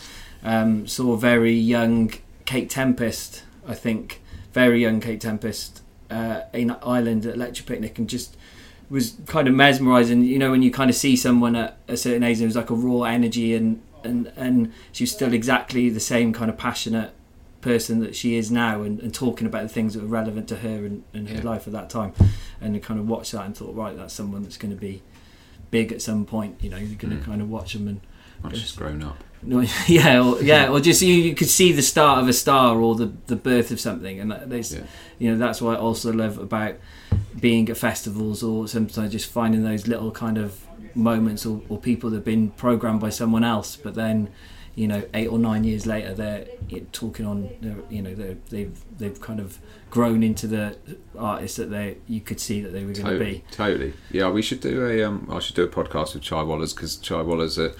um, 0.44 0.87
saw 0.87 1.16
very 1.16 1.54
young 1.54 2.12
Kate 2.44 2.70
Tempest. 2.70 3.42
I 3.66 3.74
think 3.74 4.20
very 4.52 4.80
young 4.80 5.00
Kate 5.00 5.20
Tempest 5.20 5.82
uh, 6.11 6.42
in 6.52 6.70
Ireland 6.82 7.26
at 7.26 7.34
Electric 7.34 7.66
Picnic, 7.66 7.98
and 7.98 8.08
just 8.08 8.37
was 8.90 9.16
kind 9.26 9.48
of 9.48 9.54
mesmerising. 9.54 10.24
You 10.24 10.38
know, 10.38 10.50
when 10.50 10.62
you 10.62 10.70
kind 10.70 10.90
of 10.90 10.96
see 10.96 11.16
someone 11.16 11.56
at 11.56 11.78
a 11.88 11.96
certain 11.96 12.22
age, 12.22 12.37
and 12.37 12.44
it 12.44 12.46
was 12.46 12.56
like 12.56 12.70
a 12.70 12.74
raw 12.74 13.02
energy, 13.02 13.54
and 13.54 13.82
and 14.04 14.32
and 14.37 14.72
she 14.92 15.04
was 15.04 15.12
still 15.12 15.32
exactly 15.32 15.88
the 15.88 16.00
same 16.00 16.32
kind 16.32 16.50
of 16.50 16.56
passionate 16.56 17.12
person 17.60 18.00
that 18.00 18.14
she 18.14 18.36
is 18.36 18.50
now, 18.50 18.82
and, 18.82 19.00
and 19.00 19.12
talking 19.12 19.46
about 19.46 19.62
the 19.62 19.68
things 19.68 19.94
that 19.94 20.02
were 20.02 20.08
relevant 20.08 20.48
to 20.48 20.56
her 20.56 20.84
and, 20.86 21.02
and 21.12 21.28
her 21.28 21.36
Yeah. 21.38 21.42
life 21.42 21.66
at 21.66 21.72
that 21.72 21.90
time, 21.90 22.12
and 22.60 22.74
I 22.76 22.78
kind 22.78 23.00
of 23.00 23.08
watched 23.08 23.32
that 23.32 23.44
and 23.46 23.56
thought, 23.56 23.74
right, 23.74 23.96
that's 23.96 24.14
someone 24.14 24.42
that's 24.42 24.56
going 24.56 24.74
to 24.74 24.80
be 24.80 25.02
big 25.70 25.92
at 25.92 26.00
some 26.00 26.24
point. 26.24 26.56
You 26.60 26.70
know, 26.70 26.76
you're 26.78 26.96
going 26.96 27.16
to 27.16 27.22
Mm. 27.22 27.24
kind 27.24 27.42
of 27.42 27.50
watch 27.50 27.72
them 27.74 27.88
and 27.88 28.00
Once 28.42 28.58
she's 28.58 28.72
grown 28.72 29.02
up. 29.02 29.24
No, 29.42 29.64
yeah, 29.86 30.20
or, 30.20 30.42
yeah, 30.42 30.68
or 30.68 30.80
just 30.80 31.00
you, 31.00 31.14
you 31.14 31.32
could 31.32 31.48
see 31.48 31.70
the 31.70 31.82
start 31.82 32.18
of 32.20 32.28
a 32.28 32.32
star 32.32 32.76
or 32.80 32.96
the 32.96 33.12
the 33.28 33.36
birth 33.36 33.70
of 33.70 33.78
something, 33.78 34.18
and 34.18 34.32
that, 34.32 34.50
there's, 34.50 34.74
Yeah. 34.74 34.80
you 35.20 35.30
know, 35.30 35.38
that's 35.38 35.62
what 35.62 35.76
I 35.76 35.80
also 35.80 36.12
love 36.12 36.38
about 36.38 36.74
being 37.40 37.68
at 37.70 37.76
festivals 37.76 38.42
or 38.42 38.66
sometimes 38.66 39.12
just 39.12 39.30
finding 39.30 39.62
those 39.62 39.86
little 39.86 40.10
kind 40.10 40.38
of 40.38 40.64
moments 40.96 41.46
or, 41.46 41.60
or 41.68 41.78
people 41.78 42.10
that 42.10 42.16
have 42.16 42.24
been 42.24 42.50
programmed 42.50 43.00
by 43.00 43.10
someone 43.10 43.44
else, 43.44 43.76
but 43.76 43.94
then, 43.94 44.28
you 44.78 44.86
know, 44.86 45.02
eight 45.12 45.26
or 45.28 45.38
nine 45.40 45.64
years 45.64 45.86
later 45.86 46.14
they're 46.14 46.46
talking 46.92 47.26
on, 47.26 47.50
you 47.90 48.00
know, 48.00 48.14
they've 48.48 48.78
they've 48.98 49.20
kind 49.20 49.40
of 49.40 49.58
grown 49.90 50.22
into 50.22 50.46
the 50.46 50.76
artists 51.18 51.56
that 51.56 51.70
they 51.70 51.96
you 52.06 52.20
could 52.20 52.38
see 52.38 52.60
that 52.60 52.70
they 52.72 52.84
were 52.84 52.92
going 52.92 53.04
to 53.06 53.12
Totally, 53.18 53.32
be. 53.32 53.44
totally. 53.50 53.92
Yeah, 54.12 54.30
we 54.30 54.40
should 54.42 54.60
do 54.60 54.86
a. 54.86 55.02
Um, 55.02 55.28
I 55.30 55.40
should 55.40 55.56
do 55.56 55.64
a 55.64 55.68
podcast 55.68 56.14
with 56.14 56.22
Chai 56.22 56.42
Wallahs 56.42 56.74
because 56.74 56.96
Chai 56.96 57.22
Wallahs 57.22 57.58
are. 57.58 57.74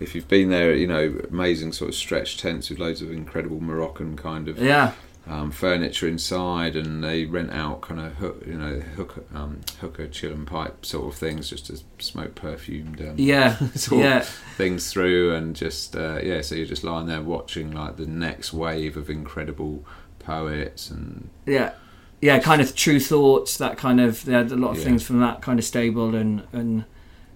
If 0.00 0.14
you've 0.14 0.28
been 0.28 0.48
there, 0.48 0.74
you 0.74 0.86
know, 0.86 1.20
amazing 1.30 1.72
sort 1.72 1.90
of 1.90 1.94
stretch 1.94 2.38
tents 2.38 2.70
with 2.70 2.78
loads 2.78 3.02
of 3.02 3.10
incredible 3.12 3.60
Moroccan 3.60 4.16
kind 4.16 4.48
of 4.48 4.58
Yeah, 4.58 4.92
um, 5.28 5.50
furniture 5.50 6.08
inside, 6.08 6.76
and 6.76 7.04
they 7.04 7.24
rent 7.24 7.52
out 7.52 7.82
kind 7.82 8.00
of 8.00 8.14
hook, 8.14 8.42
you 8.46 8.54
know, 8.58 8.80
hook, 8.80 9.24
um, 9.34 9.60
hooker, 9.80 10.08
chill 10.08 10.32
and 10.32 10.46
pipe 10.46 10.84
sort 10.84 11.12
of 11.12 11.18
things, 11.18 11.50
just 11.50 11.66
to 11.66 11.78
smoke 11.98 12.34
perfumed 12.34 13.00
um, 13.00 13.14
yeah, 13.16 13.56
sort 13.74 14.02
yeah. 14.04 14.18
of 14.18 14.28
things 14.56 14.92
through, 14.92 15.34
and 15.34 15.54
just 15.54 15.94
uh, 15.94 16.18
yeah. 16.22 16.40
So 16.40 16.54
you're 16.54 16.66
just 16.66 16.84
lying 16.84 17.06
there 17.06 17.22
watching 17.22 17.70
like 17.72 17.96
the 17.96 18.06
next 18.06 18.52
wave 18.52 18.96
of 18.96 19.08
incredible 19.10 19.84
poets 20.18 20.90
and 20.90 21.30
yeah 21.46 21.72
yeah 22.20 22.38
kind 22.38 22.60
of 22.60 22.74
true 22.76 23.00
thoughts 23.00 23.56
that 23.56 23.78
kind 23.78 23.98
of 23.98 24.22
they 24.26 24.34
had 24.34 24.52
a 24.52 24.56
lot 24.56 24.72
of 24.72 24.76
Yeah. 24.78 24.84
things 24.84 25.02
from 25.02 25.20
that 25.20 25.40
kind 25.40 25.58
of 25.58 25.64
stable 25.64 26.14
and 26.14 26.42
and 26.52 26.84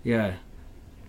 yeah 0.02 0.34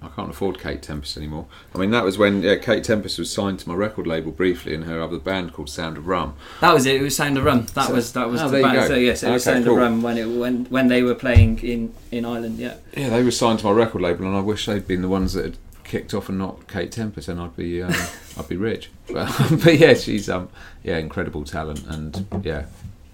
I 0.01 0.07
can't 0.09 0.29
afford 0.29 0.59
Kate 0.59 0.81
Tempest 0.81 1.17
anymore. 1.17 1.45
I 1.73 1.77
mean, 1.79 1.89
that 1.91 2.03
was 2.03 2.17
when 2.17 2.43
yeah, 2.43 2.55
Kate 2.57 2.83
Tempest 2.83 3.17
was 3.17 3.31
signed 3.31 3.59
to 3.59 3.69
my 3.69 3.75
record 3.75 4.05
label 4.05 4.31
briefly, 4.31 4.75
and 4.75 4.83
her 4.83 5.01
other 5.01 5.17
band 5.17 5.53
called 5.53 5.69
Sound 5.69 5.97
of 5.97 6.05
Rum. 6.07 6.35
that 6.61 6.73
was 6.73 6.85
it 6.85 6.95
it 6.95 7.01
was 7.01 7.15
sound 7.15 7.37
of 7.37 7.43
rum 7.45 7.65
that 7.73 7.87
So- 7.87 7.93
was 7.93 8.13
that 8.13 8.29
was 8.29 8.41
Oh, 8.41 8.49
the 8.49 8.61
band 8.61 8.87
so 8.87 8.95
yes 8.95 9.23
it 9.23 9.31
was 9.31 9.43
sound 9.43 9.65
cool. 9.65 9.73
of 9.73 9.79
rum 9.79 10.01
when 10.01 10.17
it 10.17 10.25
when 10.27 10.65
when 10.65 10.87
they 10.89 11.01
were 11.01 11.15
playing 11.15 11.59
in 11.59 11.93
in 12.11 12.23
ireland 12.25 12.57
yeah 12.59 12.75
Yeah, 12.95 13.09
they 13.09 13.23
were 13.23 13.31
signed 13.31 13.59
to 13.59 13.65
my 13.65 13.71
record 13.71 14.01
label, 14.01 14.25
and 14.25 14.35
I 14.35 14.41
wish 14.41 14.65
they'd 14.65 14.87
been 14.87 15.01
the 15.01 15.09
ones 15.09 15.33
that 15.33 15.45
had 15.45 15.57
kicked 15.83 16.13
off 16.13 16.29
and 16.29 16.37
not 16.37 16.67
Kate 16.67 16.91
Tempest, 16.91 17.27
and 17.27 17.39
I'd 17.39 17.55
be 17.55 17.81
um, 17.81 17.93
I'd 18.37 18.47
be 18.47 18.57
rich. 18.57 18.89
But, 19.11 19.31
but 19.63 19.77
yeah, 19.79 19.93
she's 19.95 20.29
um 20.29 20.49
yeah 20.83 20.97
incredible 20.97 21.43
talent, 21.45 21.85
and 21.87 22.27
yeah, 22.43 22.65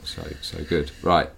so 0.03 0.23
so 0.41 0.63
good. 0.63 0.91
Right, 1.01 1.29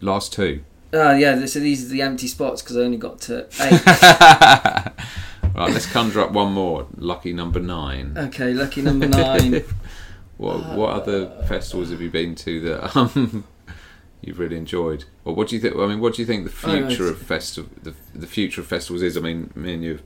last 0.00 0.32
two. 0.32 0.60
Oh 0.92 1.14
yeah 1.14 1.44
so 1.46 1.60
these 1.60 1.84
are 1.84 1.88
the 1.88 2.02
empty 2.02 2.26
spots 2.26 2.62
because 2.62 2.76
i 2.76 2.80
only 2.80 2.96
got 2.96 3.20
to 3.20 3.46
eight 3.60 4.92
Right, 5.54 5.72
let's 5.72 5.86
conjure 5.90 6.20
up 6.20 6.30
one 6.30 6.52
more. 6.52 6.86
Lucky 6.96 7.32
number 7.32 7.58
nine. 7.58 8.14
okay 8.16 8.52
lucky 8.54 8.80
number 8.80 9.08
nine 9.08 9.64
What 10.36 10.76
what 10.76 10.90
other 10.90 11.26
festivals 11.48 11.90
have 11.90 12.00
you 12.00 12.10
been 12.10 12.36
to 12.36 12.60
that 12.60 12.94
um, 12.96 13.42
you've 14.22 14.38
really 14.38 14.56
enjoyed? 14.56 15.04
Or 15.24 15.34
what 15.34 15.48
do 15.48 15.56
you 15.56 15.60
think? 15.60 15.74
I 15.74 15.86
mean, 15.88 15.98
what 15.98 16.14
do 16.14 16.22
you 16.22 16.26
think 16.26 16.44
the 16.44 16.68
Oh, 16.68 16.86
future 16.86 17.08
of 17.08 17.18
festival 17.20 17.70
the, 17.82 17.92
the 18.14 18.28
future 18.28 18.60
of 18.60 18.68
festivals 18.68 19.02
is? 19.02 19.16
I 19.16 19.20
mean, 19.20 19.50
me 19.56 19.74
and 19.74 19.82
you've 19.82 20.02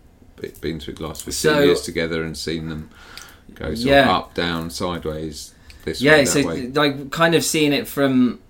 been 0.63 0.79
to 0.79 0.93
the 0.93 1.07
last 1.07 1.23
fifteen 1.25 1.33
So- 1.53 1.61
years 1.61 1.83
together 1.83 2.25
and 2.25 2.35
seen 2.35 2.71
them 2.71 2.89
go 3.55 3.75
sort 3.75 3.95
of 3.95 4.07
up, 4.09 4.33
down, 4.35 4.71
sideways. 4.71 5.53
This 5.85 6.01
yeah 6.01 6.13
way, 6.13 6.25
so 6.25 6.47
way. 6.47 6.69
like 6.69 7.11
kind 7.11 7.35
of 7.35 7.45
seeing 7.45 7.75
it 7.75 7.87
from 7.87 8.41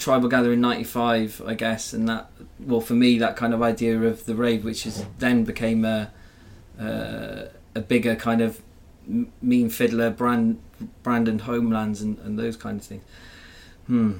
tribal 0.00 0.28
gathering 0.28 0.60
95 0.60 1.42
i 1.46 1.54
guess 1.54 1.92
and 1.92 2.08
that 2.08 2.30
well 2.58 2.80
for 2.80 2.94
me 2.94 3.18
that 3.18 3.36
kind 3.36 3.54
of 3.54 3.62
idea 3.62 4.00
of 4.00 4.24
the 4.24 4.34
rave 4.34 4.64
which 4.64 4.86
is 4.86 5.04
then 5.18 5.44
became 5.44 5.84
a 5.84 6.10
uh, 6.80 7.44
a 7.74 7.80
bigger 7.80 8.16
kind 8.16 8.40
of 8.40 8.62
mean 9.42 9.68
fiddler 9.68 10.10
brand 10.10 10.58
brandon 11.02 11.40
homelands 11.40 12.00
and, 12.00 12.18
and 12.20 12.38
those 12.38 12.56
kind 12.56 12.80
of 12.80 12.86
things 12.86 13.04
hmm 13.86 14.12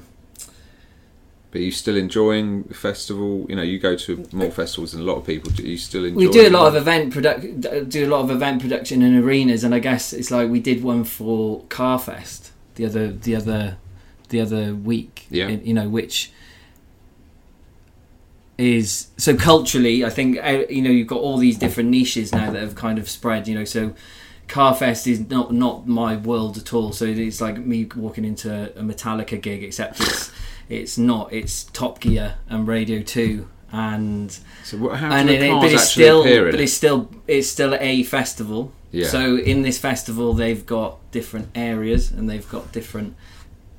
But 1.51 1.59
are 1.59 1.63
you 1.63 1.71
still 1.71 1.97
enjoying 1.97 2.63
the 2.63 2.73
festival? 2.73 3.45
You 3.49 3.55
know, 3.57 3.61
you 3.71 3.77
go 3.77 3.95
to 3.97 4.25
more 4.31 4.51
festivals 4.51 4.93
than 4.93 5.01
a 5.01 5.03
lot 5.03 5.17
of 5.17 5.25
people. 5.25 5.51
Do 5.51 5.63
you 5.63 5.77
still 5.77 6.05
enjoy? 6.05 6.27
we 6.27 6.31
do 6.31 6.47
a 6.47 6.55
lot 6.57 6.67
of 6.67 6.75
event 6.75 7.11
product 7.11 7.41
do 7.89 8.05
a 8.05 8.09
lot 8.13 8.21
of 8.21 8.31
event 8.31 8.61
production 8.61 9.01
in 9.01 9.21
arenas 9.21 9.63
and 9.65 9.73
i 9.75 9.79
guess 9.79 10.13
it's 10.13 10.31
like 10.31 10.49
we 10.49 10.59
did 10.61 10.81
one 10.83 11.03
for 11.03 11.61
carfest 11.67 12.51
the 12.75 12.85
other 12.85 13.11
the 13.11 13.35
other 13.35 13.77
the 14.31 14.41
other 14.41 14.73
week 14.73 15.27
Yeah. 15.29 15.47
you 15.47 15.73
know 15.73 15.87
which 15.87 16.31
is 18.57 19.07
so 19.17 19.35
culturally 19.35 20.05
i 20.05 20.09
think 20.09 20.37
uh, 20.43 20.63
you 20.69 20.81
know 20.81 20.89
you've 20.89 21.07
got 21.07 21.19
all 21.19 21.37
these 21.37 21.57
different 21.57 21.89
niches 21.89 22.31
now 22.31 22.51
that 22.51 22.61
have 22.61 22.75
kind 22.75 22.99
of 22.99 23.09
spread 23.09 23.47
you 23.47 23.55
know 23.55 23.63
so 23.65 23.93
carfest 24.47 25.07
is 25.07 25.19
not 25.29 25.51
not 25.53 25.87
my 25.87 26.15
world 26.17 26.57
at 26.57 26.73
all 26.73 26.91
so 26.91 27.05
it's 27.05 27.41
like 27.41 27.57
me 27.57 27.85
walking 27.95 28.25
into 28.25 28.51
a 28.77 28.81
metallica 28.83 29.41
gig 29.41 29.63
except 29.63 29.99
it's 30.01 30.31
it's 30.69 30.97
not 30.97 31.31
it's 31.33 31.63
top 31.65 31.99
gear 32.01 32.35
and 32.49 32.67
radio 32.67 33.01
2 33.01 33.47
and 33.73 34.37
So 34.65 34.77
what, 34.77 34.97
how 34.97 35.11
and 35.13 35.29
it, 35.29 35.49
cars 35.49 35.63
but 35.63 35.71
it's 35.71 35.81
actually 35.83 36.03
still 36.03 36.23
but 36.23 36.53
it? 36.55 36.59
it's 36.61 36.73
still 36.73 37.09
it's 37.27 37.47
still 37.47 37.73
a 37.79 38.03
festival 38.03 38.73
Yeah. 38.91 39.07
so 39.07 39.37
in 39.37 39.61
this 39.63 39.79
festival 39.79 40.33
they've 40.33 40.65
got 40.65 40.97
different 41.11 41.47
areas 41.55 42.11
and 42.11 42.29
they've 42.29 42.47
got 42.49 42.71
different 42.73 43.15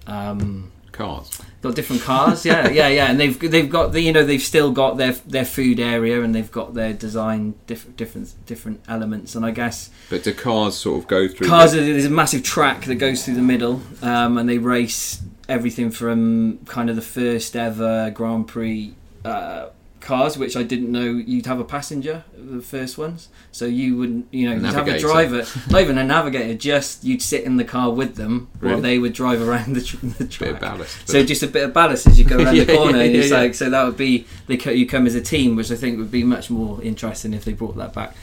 um 0.06 0.70
Cars. 0.92 1.40
got 1.62 1.74
different 1.74 2.02
cars 2.02 2.44
yeah 2.44 2.68
yeah 2.80 2.86
yeah 2.88 3.10
and 3.10 3.18
they've 3.18 3.38
they've 3.50 3.70
got 3.70 3.92
the 3.92 4.00
you 4.02 4.12
know 4.12 4.24
they've 4.24 4.42
still 4.42 4.70
got 4.72 4.98
their 4.98 5.12
their 5.26 5.46
food 5.46 5.80
area 5.80 6.22
and 6.22 6.34
they've 6.34 6.52
got 6.52 6.74
their 6.74 6.92
design 6.92 7.54
different 7.66 7.96
different 7.96 8.34
different 8.44 8.78
elements 8.88 9.34
and 9.34 9.46
i 9.46 9.50
guess 9.50 9.88
But 10.10 10.22
do 10.24 10.34
cars 10.34 10.74
sort 10.76 10.98
of 11.02 11.08
go 11.08 11.28
through? 11.28 11.46
cars 11.48 11.72
the- 11.72 11.78
are, 11.80 11.84
there's 11.84 12.04
a 12.04 12.10
massive 12.10 12.42
track 12.42 12.84
that 12.84 12.96
goes 12.96 13.24
through 13.24 13.36
the 13.36 13.40
middle 13.42 13.80
um, 14.02 14.36
and 14.36 14.46
they 14.46 14.58
race 14.58 15.22
everything 15.48 15.90
from 15.90 16.58
kind 16.66 16.90
of 16.90 16.96
the 16.96 17.02
first 17.02 17.56
ever 17.56 18.10
grand 18.10 18.48
prix 18.48 18.94
uh, 19.24 19.68
cars 20.02 20.36
which 20.36 20.56
i 20.56 20.62
didn't 20.62 20.90
know 20.90 21.04
you'd 21.04 21.46
have 21.46 21.58
a 21.60 21.64
passenger 21.64 22.24
the 22.36 22.60
first 22.60 22.98
ones 22.98 23.28
so 23.52 23.64
you 23.64 23.96
wouldn't 23.96 24.26
you 24.32 24.48
know 24.48 24.54
you'd 24.56 24.64
have 24.74 24.88
a 24.88 24.98
driver 24.98 25.44
not 25.70 25.80
even 25.80 25.96
a 25.96 26.04
navigator 26.04 26.54
just 26.54 27.02
you'd 27.04 27.22
sit 27.22 27.44
in 27.44 27.56
the 27.56 27.64
car 27.64 27.90
with 27.90 28.16
them 28.16 28.48
while 28.60 28.80
they 28.80 28.98
would 28.98 29.12
drive 29.12 29.40
around 29.40 29.74
the, 29.74 29.80
tr- 29.80 29.96
the 30.04 30.24
bit 30.24 30.30
track 30.30 30.50
of 30.50 30.60
ballast. 30.60 31.08
so 31.08 31.24
just 31.24 31.42
a 31.42 31.46
bit 31.46 31.64
of 31.64 31.72
ballast 31.72 32.06
as 32.06 32.18
you 32.18 32.24
go 32.24 32.36
around 32.42 32.56
Yeah, 32.56 32.64
the 32.64 32.76
corner. 32.76 32.98
yeah, 32.98 33.04
and 33.04 33.16
it's 33.16 33.30
yeah. 33.30 33.36
like 33.38 33.54
so 33.54 33.70
that 33.70 33.84
would 33.84 33.96
be 33.96 34.26
they 34.48 34.56
co- 34.56 34.70
you 34.70 34.86
come 34.86 35.06
as 35.06 35.14
a 35.14 35.20
team, 35.20 35.56
which 35.56 35.70
I 35.70 35.76
think 35.76 35.98
would 35.98 36.10
be 36.10 36.24
much 36.24 36.50
more 36.50 36.82
interesting 36.82 37.32
if 37.32 37.44
they 37.44 37.52
brought 37.52 37.76
that 37.76 37.92
back. 37.94 38.14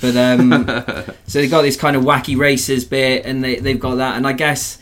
But 0.00 0.16
um, 0.16 0.50
so 1.26 1.38
they've 1.40 1.50
got 1.50 1.62
this 1.62 1.76
kind 1.76 1.96
of 1.96 2.02
wacky 2.02 2.36
races 2.36 2.84
bit, 2.84 3.24
and 3.24 3.42
they 3.44 3.56
they've 3.56 3.78
got 3.80 3.94
that, 3.96 4.16
and 4.16 4.26
I 4.26 4.32
guess 4.32 4.78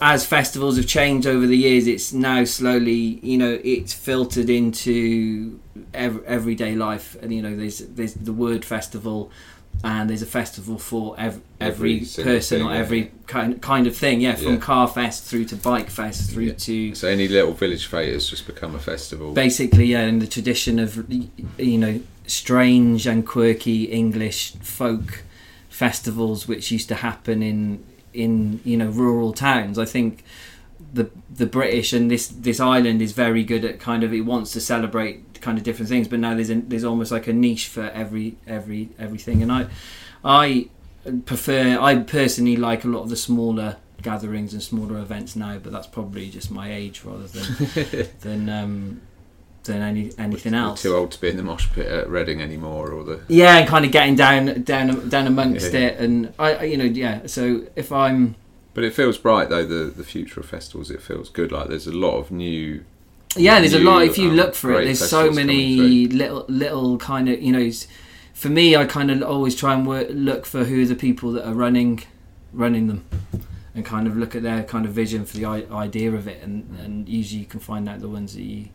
as 0.00 0.24
festivals 0.26 0.76
have 0.76 0.86
changed 0.86 1.26
over 1.26 1.46
the 1.46 1.56
years, 1.56 1.86
it's 1.86 2.12
now 2.12 2.44
slowly 2.44 3.18
you 3.22 3.38
know 3.38 3.58
it's 3.64 3.92
filtered 3.92 4.50
into 4.50 5.58
ev- 5.94 6.22
everyday 6.24 6.74
life, 6.74 7.16
and 7.22 7.32
you 7.32 7.42
know 7.42 7.54
there's 7.56 7.78
there's 7.78 8.14
the 8.14 8.32
word 8.32 8.64
festival. 8.64 9.30
And 9.84 10.10
there's 10.10 10.22
a 10.22 10.26
festival 10.26 10.76
for 10.76 11.14
ev- 11.20 11.40
every, 11.60 11.98
Every 12.00 12.24
person 12.24 12.58
thing, 12.58 12.66
or 12.66 12.72
yeah. 12.72 12.80
every 12.80 13.12
kind 13.28 13.62
kind 13.62 13.86
of 13.86 13.96
thing, 13.96 14.20
yeah. 14.20 14.34
From 14.34 14.54
Yeah. 14.54 14.58
car 14.58 14.88
fest 14.88 15.22
through 15.24 15.44
to 15.44 15.56
bike 15.56 15.88
fest 15.88 16.30
through 16.32 16.46
Yeah. 16.46 16.52
to 16.54 16.94
So 16.96 17.06
any 17.06 17.28
little 17.28 17.52
village 17.52 17.86
fete 17.86 18.12
has 18.12 18.28
just 18.28 18.46
become 18.48 18.74
a 18.74 18.80
festival. 18.80 19.32
basically 19.34 19.84
yeah 19.86 20.02
in 20.02 20.18
the 20.18 20.26
tradition 20.26 20.80
of 20.80 21.06
you 21.58 21.78
know 21.78 22.00
strange 22.26 23.06
and 23.06 23.24
quirky 23.24 23.84
english 23.84 24.52
folk 24.62 25.22
festivals 25.68 26.48
which 26.48 26.72
used 26.72 26.88
to 26.88 26.96
happen 26.96 27.40
in 27.42 27.84
in 28.12 28.60
you 28.64 28.76
know 28.76 28.88
rural 28.88 29.32
towns. 29.32 29.78
I 29.78 29.84
think 29.84 30.24
the 30.92 31.10
the 31.30 31.46
british 31.46 31.92
and 31.92 32.10
this 32.10 32.28
this 32.28 32.60
island 32.60 33.02
is 33.02 33.12
very 33.12 33.44
good 33.44 33.64
at 33.64 33.78
kind 33.78 34.02
of 34.02 34.12
it 34.12 34.22
wants 34.22 34.52
to 34.52 34.60
celebrate 34.60 35.40
kind 35.40 35.58
of 35.58 35.64
different 35.64 35.88
things 35.88 36.08
but 36.08 36.18
now 36.18 36.34
there's 36.34 36.50
a, 36.50 36.54
there's 36.54 36.84
almost 36.84 37.12
like 37.12 37.26
a 37.26 37.32
niche 37.32 37.68
for 37.68 37.84
every 37.90 38.36
every 38.46 38.88
everything. 38.98 39.42
And 39.42 39.52
i 39.52 39.66
i 40.24 40.68
prefer 41.26 41.78
i 41.80 41.96
personally 41.96 42.56
like 42.56 42.84
a 42.84 42.88
lot 42.88 43.02
of 43.02 43.08
the 43.08 43.16
smaller 43.16 43.76
gatherings 44.02 44.52
and 44.52 44.62
smaller 44.62 44.98
events 44.98 45.36
now 45.36 45.58
but 45.58 45.72
that's 45.72 45.86
probably 45.86 46.30
just 46.30 46.50
my 46.50 46.72
age 46.72 47.02
rather 47.04 47.26
than 47.26 48.08
than 48.20 48.48
um, 48.48 49.00
than 49.64 49.82
any 49.82 50.10
anything 50.18 50.52
We're 50.52 50.58
else. 50.58 50.82
Too 50.82 50.94
old 50.94 51.10
to 51.12 51.20
be 51.20 51.28
in 51.28 51.36
the 51.36 51.42
mosh 51.42 51.68
pit 51.74 51.86
at 51.86 52.08
Reading 52.08 52.40
anymore, 52.40 52.90
or 52.92 53.04
the 53.04 53.20
Yeah, 53.28 53.58
and 53.58 53.68
kind 53.68 53.84
of 53.84 53.92
getting 53.92 54.14
down 54.16 54.62
down 54.62 55.08
down 55.08 55.26
amongst 55.26 55.72
Yeah. 55.72 55.80
it, 55.80 56.00
and 56.00 56.32
I, 56.38 56.54
I- 56.54 56.62
you 56.64 56.76
know, 56.76 56.84
yeah. 56.84 57.26
So 57.26 57.64
if 57.76 57.92
I'm, 57.92 58.34
But 58.74 58.84
it 58.84 58.94
feels 58.94 59.18
bright 59.18 59.48
though. 59.50 59.64
The 59.66 59.90
the 59.90 60.04
future 60.04 60.40
of 60.40 60.46
festivals, 60.46 60.90
it 60.90 61.02
feels 61.02 61.28
good. 61.28 61.52
Like 61.52 61.68
there's 61.68 61.86
a 61.86 61.92
lot 61.92 62.16
of 62.18 62.30
new. 62.30 62.84
yeah, 63.36 63.60
there's 63.60 63.74
a 63.74 63.78
lot. 63.80 64.02
If 64.04 64.16
you 64.18 64.30
um, 64.30 64.36
look 64.36 64.54
for 64.54 64.72
it, 64.80 64.84
there's 64.84 65.06
so 65.06 65.30
many 65.30 66.06
little 66.06 66.44
little 66.48 66.96
kind 66.98 67.28
of 67.28 67.40
you 67.42 67.52
know. 67.52 67.70
For 68.34 68.48
me, 68.48 68.76
I 68.76 68.84
kind 68.84 69.10
of 69.10 69.20
always 69.24 69.56
try 69.56 69.74
and 69.74 69.84
work, 69.84 70.06
look 70.12 70.46
for 70.46 70.62
who 70.64 70.80
are 70.82 70.86
the 70.86 70.94
people 70.94 71.32
that 71.32 71.44
are 71.44 71.54
running 71.54 72.04
running 72.52 72.86
them, 72.86 73.04
and 73.74 73.84
kind 73.84 74.06
of 74.06 74.16
look 74.16 74.36
at 74.36 74.42
their 74.44 74.62
kind 74.62 74.86
of 74.86 74.92
vision 74.92 75.24
for 75.24 75.36
the 75.36 75.44
I- 75.44 75.66
idea 75.72 76.12
of 76.12 76.28
it, 76.28 76.40
and 76.42 76.74
and 76.82 77.08
usually 77.08 77.40
you 77.40 77.46
can 77.46 77.58
find 77.60 77.88
out 77.88 77.98
the 78.00 78.08
ones 78.08 78.34
that 78.34 78.42
you 78.42 78.68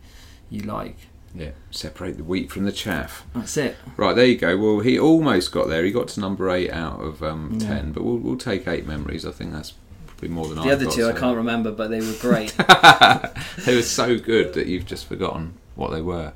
you 0.49 0.61
like. 0.61 0.97
Yeah, 1.35 1.51
separate 1.71 2.17
the 2.17 2.23
wheat 2.23 2.51
from 2.51 2.65
the 2.65 2.71
chaff. 2.71 3.25
That's 3.33 3.57
it. 3.57 3.75
Right, 3.97 4.15
there 4.15 4.25
you 4.25 4.37
go. 4.37 4.55
Well, 4.55 4.79
he 4.81 4.99
almost 4.99 5.51
got 5.51 5.67
there. 5.67 5.83
He 5.83 5.91
got 5.91 6.07
to 6.09 6.19
number 6.19 6.49
eight 6.51 6.69
out 6.71 6.99
of 6.99 7.23
um, 7.23 7.57
ten, 7.57 7.91
but 7.91 8.03
we'll, 8.03 8.17
we'll 8.17 8.37
take 8.37 8.67
eight 8.67 8.85
memories. 8.85 9.25
I 9.25 9.31
think 9.31 9.51
that's 9.51 9.73
probably 10.05 10.29
more 10.29 10.45
than 10.45 10.57
The 10.57 10.61
I've 10.61 10.71
other 10.73 10.85
got, 10.85 10.93
two 10.93 11.07
I 11.07 11.13
can't 11.13 11.37
remember, 11.37 11.71
but 11.71 11.89
they 11.89 12.01
were 12.01 12.13
great. 12.19 12.55
they 13.65 13.75
were 13.75 13.81
so 13.81 14.19
good 14.19 14.53
that 14.53 14.67
you've 14.67 14.85
just 14.85 15.07
forgotten 15.07 15.55
what 15.75 15.89
they 15.89 16.01
were. 16.01 16.33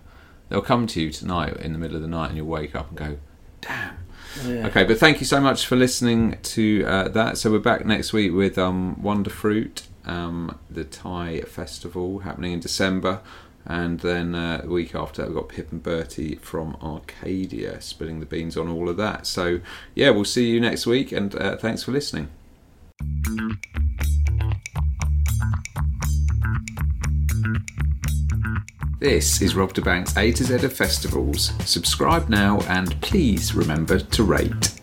They'll 0.50 0.62
come 0.62 0.88
to 0.88 1.02
you 1.02 1.12
tonight 1.12 1.58
in 1.58 1.74
the 1.74 1.80
middle 1.80 1.98
of 1.98 2.02
the 2.02 2.08
night, 2.08 2.30
and 2.30 2.38
you'll 2.38 2.48
wake 2.48 2.76
up 2.76 2.90
and 2.90 2.98
go, 2.98 3.18
"Damn." 3.62 3.98
Okay, 4.46 4.84
but 4.84 4.98
thank 5.00 5.20
you 5.20 5.26
so 5.26 5.40
much 5.40 5.66
for 5.66 5.76
listening 5.76 6.38
to 6.44 6.84
uh, 6.86 7.08
that. 7.10 7.38
So 7.38 7.52
we're 7.52 7.60
back 7.60 7.86
next 7.86 8.14
week 8.14 8.34
with 8.34 8.58
um, 8.58 8.96
Wonderfruit, 9.02 9.84
um, 10.06 10.58
the 10.70 10.84
Thai 10.84 11.42
festival 11.42 12.20
happening 12.20 12.54
in 12.54 12.60
December, 12.60 13.22
and 13.68 14.00
then 14.00 14.34
uh, 14.34 14.62
the 14.64 14.70
week 14.70 14.96
after 14.96 15.26
we've 15.26 15.36
got 15.36 15.50
Pip 15.50 15.72
and 15.72 15.84
Bertie 15.84 16.36
from 16.36 16.78
Arcadia 16.82 17.80
spilling 17.82 18.20
the 18.20 18.26
beans 18.26 18.58
on 18.58 18.70
all 18.70 18.90
of 18.90 18.98
that. 18.98 19.28
So 19.28 19.60
yeah, 19.94 20.10
we'll 20.10 20.26
see 20.26 20.50
you 20.50 20.60
next 20.60 20.86
week, 20.88 21.12
and 21.12 21.36
uh, 21.36 21.58
thanks 21.58 21.84
for 21.84 21.92
listening. 21.92 22.30
This 29.00 29.44
is 29.44 29.54
Rob 29.54 29.74
da 29.74 29.84
Bank's 29.84 30.18
A 30.18 30.32
to 30.32 30.44
Z 30.44 30.66
of 30.66 30.74
Festivals. 30.74 31.54
Subscribe 31.70 32.30
now 32.30 32.62
and 32.62 33.00
please 33.02 33.54
remember 33.54 34.00
to 34.00 34.24
rate. 34.24 34.77